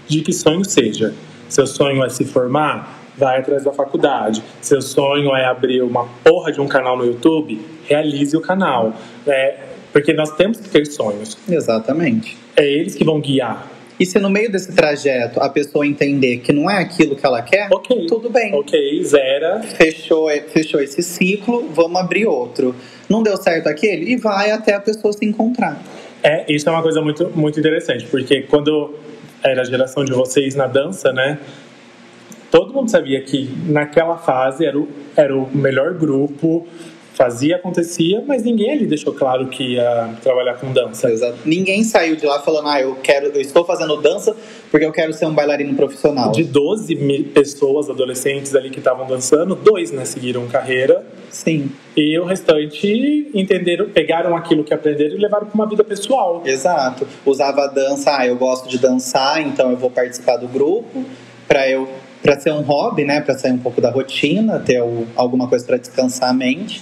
[0.08, 1.14] de que sonho seja.
[1.50, 3.04] Seu sonho é se formar?
[3.18, 4.44] Vai atrás da faculdade.
[4.62, 7.60] Seu sonho é abrir uma porra de um canal no YouTube?
[7.88, 8.94] Realize o canal.
[9.26, 9.56] É,
[9.94, 11.38] porque nós temos que ter sonhos.
[11.48, 12.38] Exatamente.
[12.58, 13.72] É eles que vão guiar.
[13.98, 17.42] E se no meio desse trajeto a pessoa entender que não é aquilo que ela
[17.42, 18.06] quer, Ok.
[18.08, 18.54] tudo bem.
[18.54, 19.62] Ok, zera.
[19.62, 22.76] Fechou, fechou esse ciclo, vamos abrir outro.
[23.08, 24.12] Não deu certo aquele?
[24.12, 25.82] E vai até a pessoa se encontrar.
[26.22, 28.94] É, isso é uma coisa muito, muito interessante, porque quando
[29.44, 31.40] era a geração de vocês na dança, né?
[32.52, 36.68] Todo mundo sabia que naquela fase era o, era o melhor grupo,
[37.16, 41.10] fazia, acontecia, mas ninguém ali deixou claro que ia trabalhar com dança.
[41.10, 41.38] Exato.
[41.46, 44.36] Ninguém saiu de lá falando, ah, eu quero, eu estou fazendo dança
[44.70, 46.32] porque eu quero ser um bailarino profissional.
[46.32, 52.18] De 12 mil pessoas, adolescentes ali que estavam dançando, dois né, seguiram carreira Sim, e
[52.20, 56.42] o restante entenderam, pegaram aquilo que aprenderam e levaram para uma vida pessoal.
[56.46, 57.08] exato.
[57.26, 61.06] Usava a dança, ah, eu gosto de dançar, então eu vou participar do grupo
[61.48, 61.88] para eu
[62.22, 64.82] para ser um hobby, né, para sair um pouco da rotina, ter
[65.16, 66.82] alguma coisa para descansar a mente.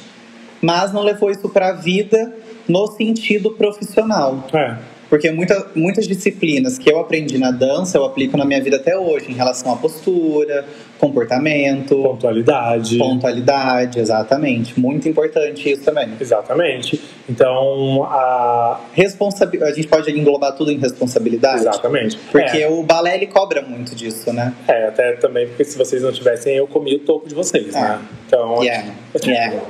[0.63, 2.33] Mas não levou isso para a vida
[2.67, 4.47] no sentido profissional.
[4.53, 4.75] É.
[5.09, 8.97] Porque muita, muitas disciplinas que eu aprendi na dança eu aplico na minha vida até
[8.97, 10.65] hoje, em relação à postura,
[10.97, 12.97] comportamento, Pontualidade.
[12.97, 14.79] pontualidade, exatamente.
[14.79, 16.09] Muito importante isso também.
[16.19, 16.99] Exatamente.
[17.29, 18.79] Então, a...
[18.93, 21.59] Responsabi a gente pode englobar tudo em responsabilidade?
[21.61, 22.17] exatamente.
[22.31, 22.67] Porque É.
[22.67, 24.51] o balé ele cobra muito disso, né?
[24.67, 27.99] É, até também porque se vocês não tivessem, eu comi o topo de vocês, né?
[28.25, 28.93] Então, Yeah,
[29.27, 29.61] yeah.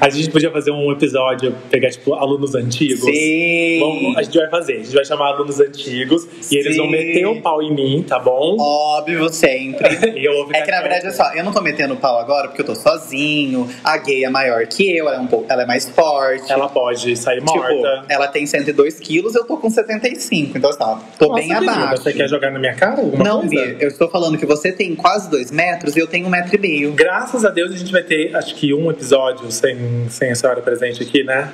[0.00, 3.04] A gente podia fazer um episódio, pegar, tipo, alunos antigos.
[3.04, 3.80] Sim.
[3.80, 6.92] Vamos, a gente vai fazer, a gente vai chamar alunos antigos e eles vão Sim.
[6.92, 8.56] meter o pau em mim, tá bom?
[8.58, 9.88] Óbvio, sempre.
[10.52, 12.74] É que na verdade é só, eu não tô metendo pau agora porque eu tô
[12.74, 16.50] sozinho, a gay é maior que eu, ela é, um pouco, ela é mais forte.
[16.52, 18.00] Ela pode sair morta.
[18.00, 20.56] Tipo, ela tem 102 quilos, eu tô com 75.
[20.56, 22.02] Então, assim, ó, tô Nossa, bem abaixo.
[22.02, 23.48] Você quer jogar na minha cara Não, coisa?
[23.48, 26.54] Bia, eu estou falando que você tem quase 2 metros e eu tenho um metro
[26.54, 26.92] e meio.
[26.92, 30.60] Graças a Deus a gente vai ter, acho que um episódio sem, sem a senhora
[30.62, 31.52] presente aqui, né?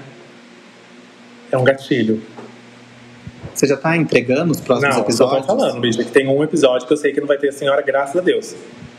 [1.51, 2.23] É um gatilho.
[3.55, 5.47] Você já tá entregando os próximos Não, só episódios?
[5.47, 7.53] tô falando, bicho, que tem um episódio que eu sei que não vai ter a
[7.53, 8.55] senhora, graças a Deus.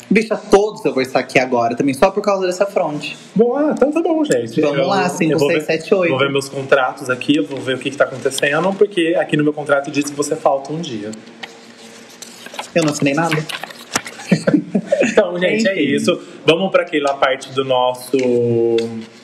[0.10, 3.18] Bicha, todos eu vou estar aqui agora também, só por causa dessa fronte.
[3.36, 4.62] Bom, ah, então tá bom, gente.
[4.62, 6.12] Vamos lá, eu vou seis, ver- sete, oito.
[6.12, 9.44] Vou ver meus contratos aqui, vou ver o que, que tá acontecendo, porque aqui no
[9.44, 11.10] meu contrato diz que você falta um dia.
[12.74, 13.36] Eu não assinei nada.
[15.02, 16.20] Então, gente, é isso.
[16.46, 18.18] Vamos para aquela parte do nosso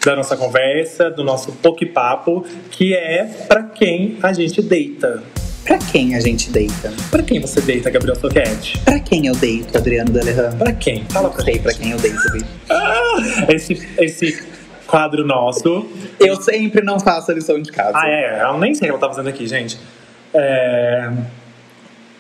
[0.04, 5.24] da nossa conversa, do nosso poke-papo, que é para quem a gente deita.
[5.64, 6.92] Pra quem a gente deita?
[7.12, 8.80] Para quem você deita, Gabriel Soquete?
[8.80, 10.58] Pra quem eu deito, Adriano D'Alejandro?
[10.58, 11.06] Para quem?
[11.06, 12.46] Fala pra sei pra quem eu deito, bicho.
[13.48, 14.44] Esse, esse
[14.88, 15.88] quadro nosso.
[16.20, 17.92] Eu sempre não faço a lição de casa.
[17.96, 19.78] Ah, é, eu nem sei o que ela tá fazendo aqui, gente.
[20.34, 21.12] É,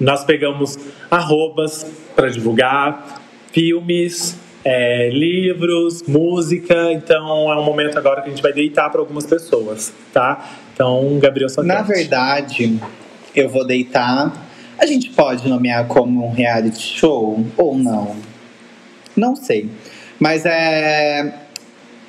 [0.01, 0.77] nós pegamos
[1.09, 1.85] arrobas
[2.15, 3.21] para divulgar,
[3.53, 4.35] filmes,
[4.65, 6.91] é, livros, música.
[6.91, 10.57] Então é um momento agora que a gente vai deitar para algumas pessoas, tá?
[10.73, 11.67] Então, Gabriel Soquete.
[11.67, 12.79] Na verdade,
[13.35, 14.33] eu vou deitar.
[14.79, 18.15] A gente pode nomear como um reality show ou não?
[19.15, 19.69] Não sei.
[20.19, 21.31] Mas é,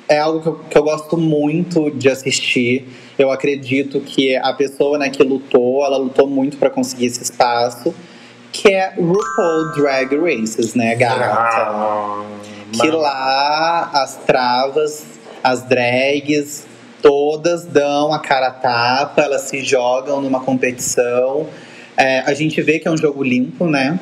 [0.09, 2.87] é algo que eu, que eu gosto muito de assistir.
[3.17, 7.93] Eu acredito que a pessoa né, que lutou, ela lutou muito para conseguir esse espaço.
[8.51, 11.23] Que é RuPaul Drag Races, né, gata?
[11.25, 12.23] Ah,
[12.71, 15.05] que lá as travas,
[15.43, 16.65] as drags,
[17.01, 21.47] todas dão a cara a tapa, elas se jogam numa competição.
[21.97, 23.99] É, a gente vê que é um jogo limpo, né?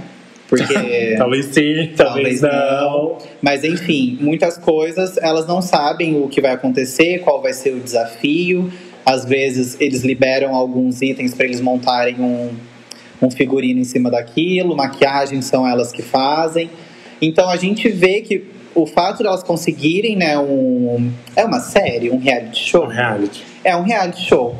[0.48, 1.16] Porque.
[1.18, 3.18] Talvez sim, talvez, Talvez não.
[3.42, 7.80] Mas enfim, muitas coisas elas não sabem o que vai acontecer, qual vai ser o
[7.80, 8.72] desafio.
[9.06, 12.52] Às vezes eles liberam alguns itens para eles montarem um,
[13.22, 16.70] um figurino em cima daquilo, maquiagem são elas que fazem.
[17.22, 21.12] Então a gente vê que o fato de elas conseguirem, né, um.
[21.36, 22.86] É uma série, um reality show?
[22.86, 23.44] Um reality.
[23.64, 24.56] É um reality show.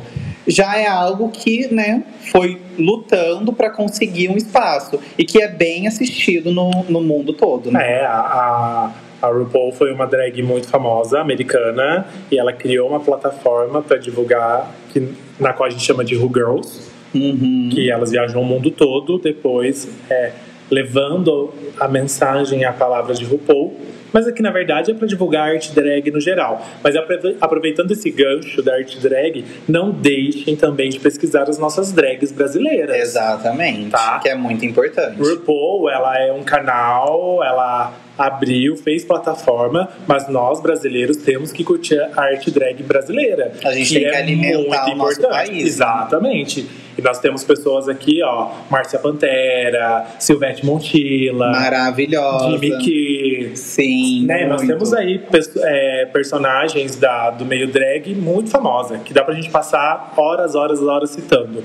[0.46, 5.86] Já é algo que, né, foi lutando para conseguir um espaço e que é bem
[5.86, 8.00] assistido no, no mundo todo, né?
[8.00, 13.80] É, a, a, RuPaul foi uma drag muito famosa, americana, e ela criou uma plataforma
[13.80, 15.08] para divulgar, que,
[15.38, 17.68] na qual a gente chama de Who Girls, Uhum.
[17.70, 20.32] que elas viajam o mundo todo, depois é,
[20.70, 23.76] levando a mensagem e a palavra de RuPaul.
[24.14, 26.62] Mas aqui, na verdade, é para divulgar a arte drag no geral.
[26.82, 31.92] Mas aprove- aproveitando esse gancho da arte drag, não deixem também de pesquisar as nossas
[31.92, 32.94] drags brasileiras.
[32.96, 33.90] Exatamente.
[33.90, 34.18] Tá.
[34.18, 35.18] Que é muito importante.
[35.18, 41.98] RuPaul, ela é um canal, ela abriu, fez plataforma, mas nós brasileiros temos que curtir
[41.98, 43.52] a arte drag brasileira.
[43.64, 45.62] A gente tem que alimentar o nosso país, né?
[45.62, 46.68] Exatamente.
[46.96, 52.50] E nós temos pessoas aqui, ó, Márcia Pantera, Silvete Montilla, Maravilhosa.
[52.50, 53.62] Jimmy Kiss.
[53.62, 54.26] Sim.
[54.26, 54.72] Né, nós muito.
[54.72, 55.20] temos aí
[55.62, 60.82] é, personagens da, do meio drag muito famosa, que dá pra gente passar horas, horas,
[60.82, 61.64] horas citando.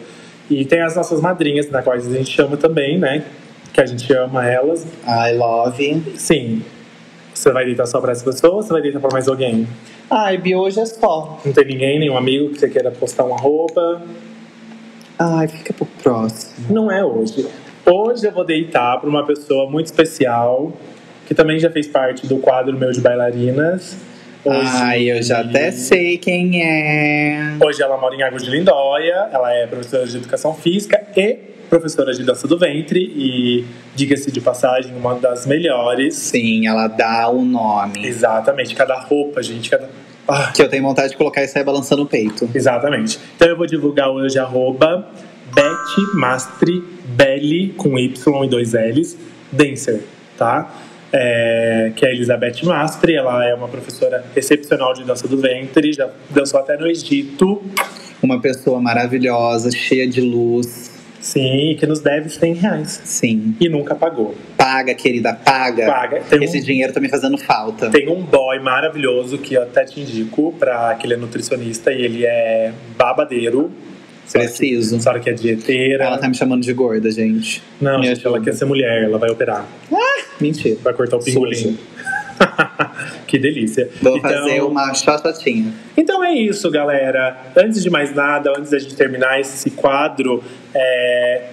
[0.49, 3.25] E tem as nossas madrinhas, na quais a gente chama também, né?
[3.77, 4.87] Que a gente ama elas.
[5.05, 6.03] I love.
[6.15, 6.63] Sim.
[7.31, 9.67] Você vai deitar só pra essa pessoa ou você vai deitar pra mais alguém?
[10.09, 11.39] Ai, Bi, hoje é só.
[11.45, 14.01] Não tem ninguém, nenhum amigo que você queira postar uma roupa?
[15.19, 16.65] Ai, fica pro próximo.
[16.71, 17.47] Não é hoje.
[17.85, 20.73] Hoje eu vou deitar pra uma pessoa muito especial,
[21.27, 23.95] que também já fez parte do quadro meu de bailarinas.
[24.43, 27.57] Hoje, Ai, eu já até sei quem é.
[27.63, 32.13] Hoje ela mora em Águas de Lindóia, ela é professora de educação física e professora
[32.13, 33.65] de dança do ventre e,
[33.95, 36.15] diga-se de passagem, uma das melhores.
[36.15, 38.05] Sim, ela dá o nome.
[38.07, 39.89] Exatamente, cada roupa, gente, cada.
[40.27, 42.49] Ah, Que eu tenho vontade de colocar e sair balançando o peito.
[42.53, 43.19] exatamente.
[43.35, 45.07] Então eu vou divulgar hoje arroba
[45.53, 49.17] Beth Mastri Belli com Y e dois L's,
[49.51, 50.03] Dancer,
[50.37, 50.69] tá?
[51.13, 55.93] É, que é a Elizabeth Mastri, ela é uma professora excepcional de dança do ventre,
[55.93, 57.63] já dançou até no Egito.
[58.21, 60.91] Uma pessoa maravilhosa, cheia de luz.
[61.19, 63.01] Sim, e que nos deve 100 reais.
[63.03, 63.55] Sim.
[63.59, 64.35] E nunca pagou.
[64.55, 65.85] Paga, querida, paga.
[65.85, 66.21] Paga.
[66.29, 67.89] Tem um- Esse dinheiro tá me fazendo falta.
[67.89, 72.01] Tem um boy maravilhoso que eu até te indico, pra, que ele é nutricionista e
[72.03, 73.71] ele é babadeiro.
[74.25, 74.97] Só Preciso.
[74.97, 76.03] Que, só que é dieteira.
[76.05, 77.63] Ela tá me chamando de gorda, gente.
[77.79, 79.65] Não, Me gente, ela quer ser mulher, ela vai operar.
[80.39, 80.77] Mentira.
[80.83, 81.77] Vai cortar o pingolim.
[83.27, 83.89] que delícia.
[84.01, 85.71] Vou Então- fazer uma xoxotinha.
[85.95, 87.37] Então é isso, galera.
[87.55, 91.43] Antes de mais nada, antes da gente terminar esse quadro, é,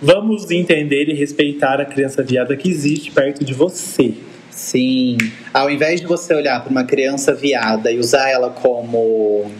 [0.00, 4.14] vamos entender e respeitar a criança viada que existe perto de você.
[4.50, 5.16] Sim.
[5.52, 9.50] Ao invés de você olhar pra uma criança viada e usar ela como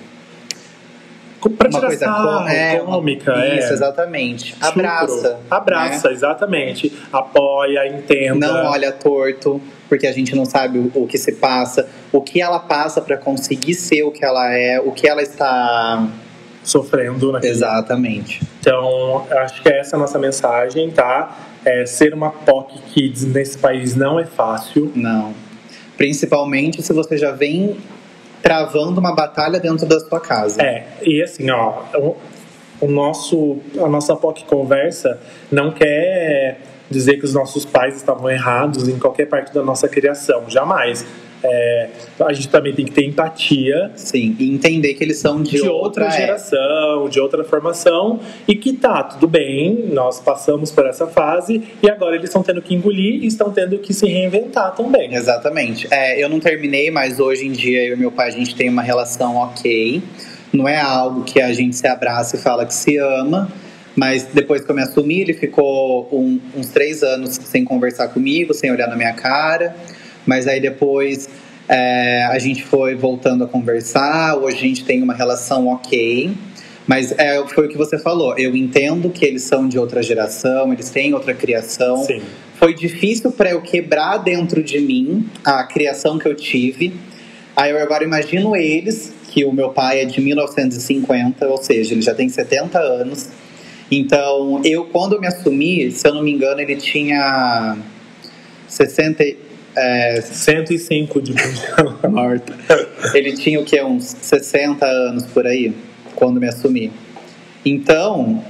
[1.51, 3.59] Pra uma coisa sarro, é, cômica, uma- é.
[3.59, 4.53] Isso, exatamente.
[4.53, 4.68] Estupro.
[4.86, 5.30] Abraça.
[5.30, 5.36] né?
[5.51, 6.93] Abraça, exatamente.
[7.12, 8.47] Apoia, entenda.
[8.47, 12.40] Não olha torto, porque a gente não sabe o, o que se passa, o que
[12.40, 16.07] ela passa pra conseguir ser o que ela é, o que ela está.
[16.64, 18.40] Sofrendo naquele Exatamente.
[18.61, 21.36] Então, acho que essa é a nossa mensagem, tá?
[21.64, 24.93] É, ser uma POC Kids nesse país não é fácil.
[24.95, 25.34] Não.
[25.97, 27.76] Principalmente se você já vem
[28.43, 30.61] travando uma batalha dentro da sua casa.
[30.61, 32.16] É, e assim, ó, o,
[32.80, 35.18] o nosso, a nossa POC Conversa
[35.51, 36.59] não quer
[36.90, 41.07] dizer que os nossos pais estavam errados em qualquer parte da nossa criação, jamais.
[41.45, 41.88] É,
[42.20, 44.36] a gente também tem que ter empatia Sim.
[44.38, 46.20] E entender que eles são de, de, outra, época.
[46.20, 51.90] geração, de outra formação, e que tá tudo bem, nós passamos por essa fase e
[51.90, 55.14] agora eles estão tendo que engolir e estão tendo que se reinventar também.
[55.14, 55.88] Exatamente.
[55.90, 58.68] É, eu não terminei, mas hoje em dia eu e meu pai a gente tem
[58.68, 60.03] uma relação ok.
[60.53, 63.51] Não é algo que a gente se abraça e fala que se ama.
[63.95, 68.55] Mas depois que eu me assumi, ele ficou um- uns três anos sem conversar comigo,
[68.55, 69.76] sem olhar na minha cara.
[70.27, 71.29] Mas aí depois
[71.68, 74.37] é, a gente foi voltando a conversar.
[74.37, 76.33] Hoje a gente tem uma relação ok.
[76.87, 78.37] Mas é, foi o que você falou.
[78.37, 82.05] Eu entendo que eles são de outra geração, eles têm outra criação.
[82.05, 82.20] Sim.
[82.57, 86.93] Foi difícil para eu quebrar dentro de mim a criação que eu tive.
[87.57, 92.03] Aí eu agora imagino eles, que o meu pai é de 1950, ou seja, ele
[92.03, 93.29] já tem 70 anos.
[93.91, 97.77] Então, eu quando eu me assumi, se eu não me engano, ele tinha
[98.66, 99.37] 60 e-
[99.77, 101.99] é, 105 de bundão.
[102.11, 102.55] morta.
[103.14, 105.75] Ele tinha o que uns 60 anos por aí
[106.14, 106.93] quando me assumi.
[107.64, 108.45] Então,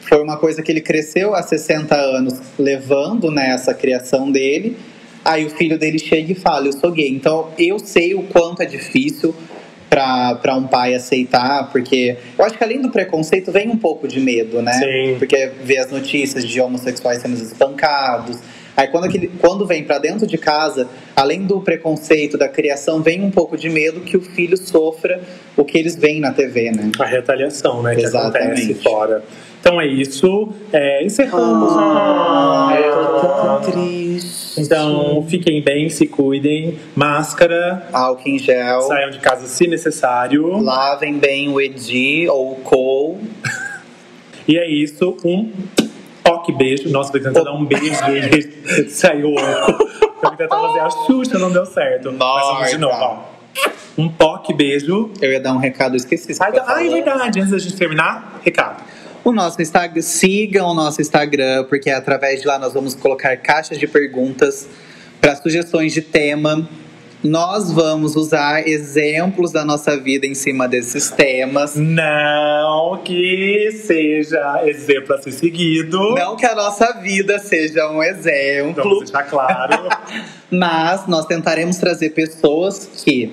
[0.00, 4.76] foi uma coisa que ele cresceu há 60 anos levando nessa criação dele.
[5.24, 7.08] Aí o filho dele chega e fala: "Eu sou gay".
[7.08, 9.34] Então, eu sei o quanto é difícil
[9.88, 14.18] para um pai aceitar, porque eu acho que além do preconceito vem um pouco de
[14.18, 14.72] medo, né?
[14.72, 15.16] Sim.
[15.18, 18.38] Porque vê as notícias de homossexuais sendo espancados.
[18.76, 23.22] Aí quando, aquele, quando vem pra dentro de casa, além do preconceito da criação, vem
[23.22, 25.20] um pouco de medo que o filho sofra
[25.56, 26.90] o que eles veem na TV, né?
[26.98, 27.94] A retaliação, né?
[27.94, 28.62] Que Exatamente.
[28.62, 29.22] acontece fora.
[29.60, 30.48] Então é isso.
[30.72, 31.72] É, encerramos.
[31.76, 34.60] Ah, É, eu tô tão triste.
[34.60, 36.78] Então fiquem bem, se cuidem.
[36.94, 37.88] Máscara.
[37.92, 38.82] Álcool em gel.
[38.82, 40.58] Saiam de casa se necessário.
[40.60, 43.18] Lavem bem o Edi ou o Cole.
[44.46, 45.16] E é isso.
[45.24, 45.50] Um
[46.44, 46.90] toque beijo.
[46.90, 49.88] Nossa, tô tentando dar um beijo e saiu oco.
[50.20, 52.12] Tô tentando fazer a Xuxa, não deu certo.
[52.12, 53.24] Mas vamos de novo, ó.
[53.96, 55.10] Um toque beijo.
[55.20, 56.36] Eu ia dar um recado, esqueci.
[56.40, 57.40] Ah, eu ah, é verdade.
[57.40, 58.82] Antes da gente terminar, recado.
[59.24, 63.78] O nosso Instagram, sigam o nosso Instagram, porque através de lá nós vamos colocar caixas
[63.78, 64.68] de perguntas
[65.20, 66.68] para sugestões de tema.
[67.24, 71.74] Nós vamos usar exemplos da nossa vida em cima desses temas.
[71.74, 75.98] Não que seja exemplo a ser seguido.
[76.14, 79.88] Não que a nossa vida seja um Vamos exemplo, deixar claro.
[80.52, 83.32] mas nós tentaremos trazer pessoas que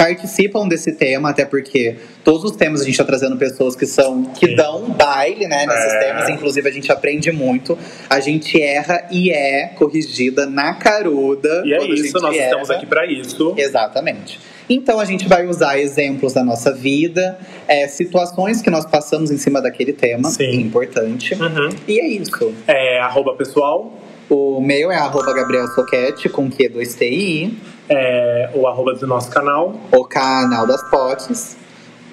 [0.00, 4.22] participam desse tema, até porque todos os temas a gente está trazendo pessoas que são
[4.24, 4.54] que Sim.
[4.56, 5.98] dão baile, né, nesses É.
[6.06, 6.28] temas.
[6.30, 7.76] Inclusive a gente aprende muito.
[8.08, 11.62] A gente erra e é corrigida na caruda.
[11.66, 12.78] E é isso, nós estamos erra.
[12.78, 13.52] aqui pra isso.
[13.58, 14.40] Exatamente.
[14.70, 17.38] Então a gente vai usar exemplos da nossa vida,
[17.68, 20.44] é, situações que nós passamos em cima daquele tema, Sim.
[20.44, 21.34] é importante.
[21.34, 21.68] Uhum.
[21.86, 22.54] E é isso.
[22.66, 23.92] É, arroba pessoal,
[24.30, 27.52] O meu é arroba Gabriel Soquete, com Q2TI,
[27.90, 31.56] é, o arroba do nosso canal, o canal das potes,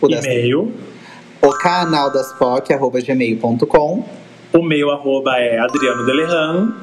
[0.02, 0.74] o, das, e-mail.
[1.42, 4.04] o canal das POC, arroba gmail.com.
[4.54, 6.74] O meu arroba é Adriano Delerran.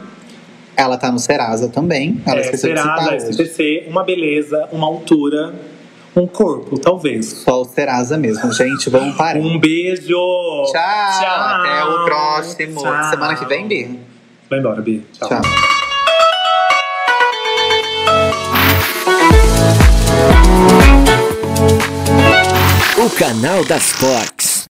[0.77, 2.21] Ela tá no Serasa também.
[2.27, 3.17] Ela É, esqueceu Serasa.
[3.17, 5.55] SPC, uma beleza, uma altura,
[6.17, 7.27] um corpo, talvez.
[7.27, 8.89] Só o Serasa mesmo, gente.
[8.91, 9.39] Vamos parar.
[9.41, 10.07] Um beijo!
[10.09, 11.61] Tchau, Tchau.
[11.61, 12.81] Até o próximo.
[12.81, 13.11] Tchau.
[13.11, 13.99] Semana que vem, Bi.
[14.49, 15.05] Vai embora, Bi.
[15.13, 15.29] Tchau.
[15.29, 15.84] Tchau.
[23.05, 24.34] O canal das Fox.